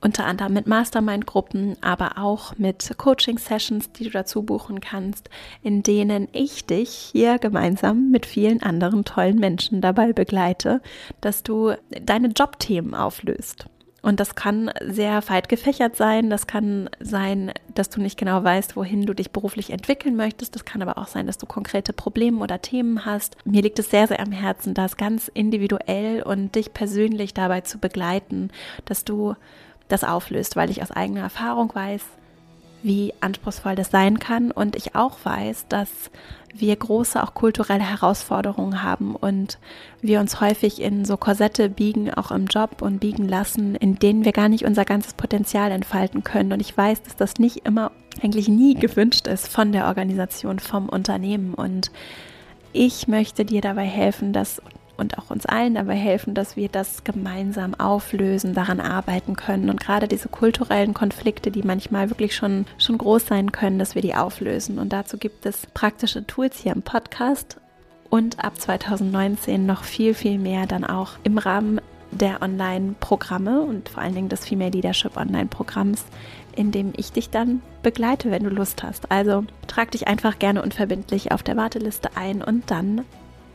unter 0.00 0.24
anderem 0.24 0.52
mit 0.52 0.66
Mastermind-Gruppen, 0.66 1.76
aber 1.82 2.18
auch 2.18 2.56
mit 2.56 2.96
Coaching-Sessions, 2.96 3.92
die 3.92 4.04
du 4.04 4.10
dazu 4.10 4.42
buchen 4.42 4.80
kannst, 4.80 5.28
in 5.62 5.82
denen 5.82 6.28
ich 6.32 6.66
dich 6.66 6.90
hier 6.90 7.38
gemeinsam 7.38 8.10
mit 8.10 8.24
vielen 8.24 8.62
anderen 8.62 9.04
tollen 9.04 9.38
Menschen 9.38 9.80
dabei 9.80 10.12
begleite, 10.12 10.80
dass 11.20 11.42
du 11.42 11.72
deine 11.90 12.28
Jobthemen 12.28 12.94
auflöst. 12.94 13.66
Und 14.06 14.20
das 14.20 14.36
kann 14.36 14.70
sehr 14.80 15.28
weit 15.28 15.48
gefächert 15.48 15.96
sein. 15.96 16.30
Das 16.30 16.46
kann 16.46 16.88
sein, 17.00 17.50
dass 17.74 17.90
du 17.90 18.00
nicht 18.00 18.16
genau 18.16 18.44
weißt, 18.44 18.76
wohin 18.76 19.04
du 19.04 19.14
dich 19.14 19.32
beruflich 19.32 19.70
entwickeln 19.70 20.14
möchtest. 20.14 20.54
Das 20.54 20.64
kann 20.64 20.80
aber 20.80 20.96
auch 20.96 21.08
sein, 21.08 21.26
dass 21.26 21.38
du 21.38 21.46
konkrete 21.46 21.92
Probleme 21.92 22.38
oder 22.38 22.62
Themen 22.62 23.04
hast. 23.04 23.36
Mir 23.44 23.62
liegt 23.62 23.80
es 23.80 23.90
sehr, 23.90 24.06
sehr 24.06 24.20
am 24.20 24.30
Herzen, 24.30 24.74
das 24.74 24.96
ganz 24.96 25.26
individuell 25.26 26.22
und 26.22 26.54
dich 26.54 26.72
persönlich 26.72 27.34
dabei 27.34 27.62
zu 27.62 27.78
begleiten, 27.78 28.50
dass 28.84 29.04
du 29.04 29.34
das 29.88 30.04
auflöst, 30.04 30.54
weil 30.54 30.70
ich 30.70 30.82
aus 30.82 30.92
eigener 30.92 31.22
Erfahrung 31.22 31.74
weiß, 31.74 32.04
wie 32.86 33.12
anspruchsvoll 33.20 33.74
das 33.74 33.90
sein 33.90 34.20
kann 34.20 34.52
und 34.52 34.76
ich 34.76 34.94
auch 34.94 35.18
weiß, 35.24 35.66
dass 35.68 35.90
wir 36.54 36.76
große 36.76 37.20
auch 37.20 37.34
kulturelle 37.34 37.82
Herausforderungen 37.82 38.82
haben 38.82 39.16
und 39.16 39.58
wir 40.00 40.20
uns 40.20 40.40
häufig 40.40 40.80
in 40.80 41.04
so 41.04 41.16
Korsette 41.16 41.68
biegen, 41.68 42.14
auch 42.14 42.30
im 42.30 42.46
Job 42.46 42.82
und 42.82 43.00
biegen 43.00 43.28
lassen, 43.28 43.74
in 43.74 43.98
denen 43.98 44.24
wir 44.24 44.32
gar 44.32 44.48
nicht 44.48 44.64
unser 44.64 44.84
ganzes 44.84 45.14
Potenzial 45.14 45.72
entfalten 45.72 46.22
können. 46.22 46.52
Und 46.52 46.60
ich 46.60 46.76
weiß, 46.76 47.02
dass 47.02 47.16
das 47.16 47.38
nicht 47.38 47.66
immer, 47.66 47.90
eigentlich 48.22 48.48
nie 48.48 48.74
gewünscht 48.74 49.26
ist 49.26 49.48
von 49.48 49.72
der 49.72 49.86
Organisation, 49.86 50.60
vom 50.60 50.88
Unternehmen. 50.88 51.54
Und 51.54 51.90
ich 52.72 53.08
möchte 53.08 53.44
dir 53.44 53.60
dabei 53.60 53.84
helfen, 53.84 54.32
dass 54.32 54.62
und 54.96 55.18
auch 55.18 55.30
uns 55.30 55.46
allen 55.46 55.74
dabei 55.74 55.94
helfen, 55.94 56.34
dass 56.34 56.56
wir 56.56 56.68
das 56.68 57.04
gemeinsam 57.04 57.74
auflösen, 57.74 58.54
daran 58.54 58.80
arbeiten 58.80 59.36
können 59.36 59.70
und 59.70 59.80
gerade 59.80 60.08
diese 60.08 60.28
kulturellen 60.28 60.94
Konflikte, 60.94 61.50
die 61.50 61.62
manchmal 61.62 62.10
wirklich 62.10 62.34
schon, 62.34 62.66
schon 62.78 62.98
groß 62.98 63.26
sein 63.26 63.52
können, 63.52 63.78
dass 63.78 63.94
wir 63.94 64.02
die 64.02 64.14
auflösen. 64.14 64.78
Und 64.78 64.92
dazu 64.92 65.18
gibt 65.18 65.46
es 65.46 65.66
praktische 65.74 66.26
Tools 66.26 66.58
hier 66.58 66.72
im 66.72 66.82
Podcast 66.82 67.58
und 68.10 68.44
ab 68.44 68.58
2019 68.58 69.66
noch 69.66 69.84
viel, 69.84 70.14
viel 70.14 70.38
mehr 70.38 70.66
dann 70.66 70.84
auch 70.84 71.12
im 71.22 71.38
Rahmen 71.38 71.80
der 72.10 72.42
Online-Programme 72.42 73.62
und 73.62 73.88
vor 73.88 74.02
allen 74.02 74.14
Dingen 74.14 74.28
des 74.28 74.46
Female 74.46 74.70
Leadership 74.70 75.16
Online-Programms, 75.16 76.04
in 76.54 76.70
dem 76.70 76.92
ich 76.96 77.12
dich 77.12 77.30
dann 77.30 77.60
begleite, 77.82 78.30
wenn 78.30 78.44
du 78.44 78.50
Lust 78.50 78.82
hast. 78.82 79.10
Also 79.10 79.44
trag 79.66 79.90
dich 79.90 80.08
einfach 80.08 80.38
gerne 80.38 80.62
unverbindlich 80.62 81.32
auf 81.32 81.42
der 81.42 81.56
Warteliste 81.56 82.10
ein 82.16 82.42
und 82.42 82.70
dann 82.70 83.04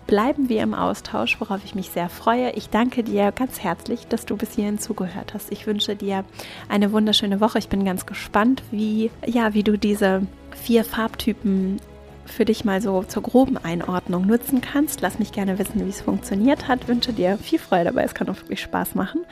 bleiben 0.08 0.50
wir 0.50 0.62
im 0.62 0.74
Austausch, 0.74 1.40
worauf 1.40 1.64
ich 1.64 1.76
mich 1.76 1.90
sehr 1.90 2.10
freue. 2.10 2.52
Ich 2.52 2.70
danke 2.70 3.04
dir 3.04 3.32
ganz 3.32 3.60
herzlich, 3.62 4.08
dass 4.08 4.26
du 4.26 4.36
bis 4.36 4.54
hierhin 4.56 4.80
zugehört 4.80 5.34
hast. 5.34 5.52
Ich 5.52 5.68
wünsche 5.68 5.96
dir 5.96 6.26
eine 6.70 6.92
wunderschöne 6.92 7.40
Woche. 7.40 7.60
Ich 7.60 7.70
bin 7.70 7.86
ganz 7.86 8.06
gespannt, 8.06 8.64
wie, 8.72 9.12
ja, 9.26 9.54
wie 9.54 9.64
du 9.64 9.78
diese 9.78 10.24
vier 10.56 10.84
Farbtypen 10.84 11.80
für 12.26 12.46
dich 12.46 12.66
mal 12.66 12.82
so 12.82 13.04
zur 13.04 13.24
groben 13.24 13.58
Einordnung 13.58 14.26
nutzen 14.26 14.62
kannst. 14.62 15.02
Lass 15.02 15.20
mich 15.20 15.32
gerne 15.32 15.60
wissen, 15.60 15.86
wie 15.86 15.90
es 15.90 16.02
funktioniert 16.02 16.68
hat. 16.68 16.88
Wünsche 16.88 17.14
dir 17.14 17.38
viel 17.38 17.60
Freude 17.60 17.86
dabei. 17.86 18.04
Es 18.04 18.14
kann 18.14 18.30
auch 18.30 18.38
wirklich 18.38 18.62
Spaß 18.62 18.96
machen. 18.96 19.26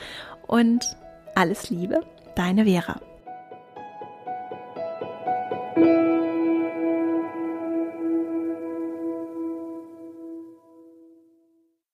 Und 0.46 0.84
alles 1.34 1.70
Liebe, 1.70 2.00
deine 2.34 2.64
Vera. 2.64 3.00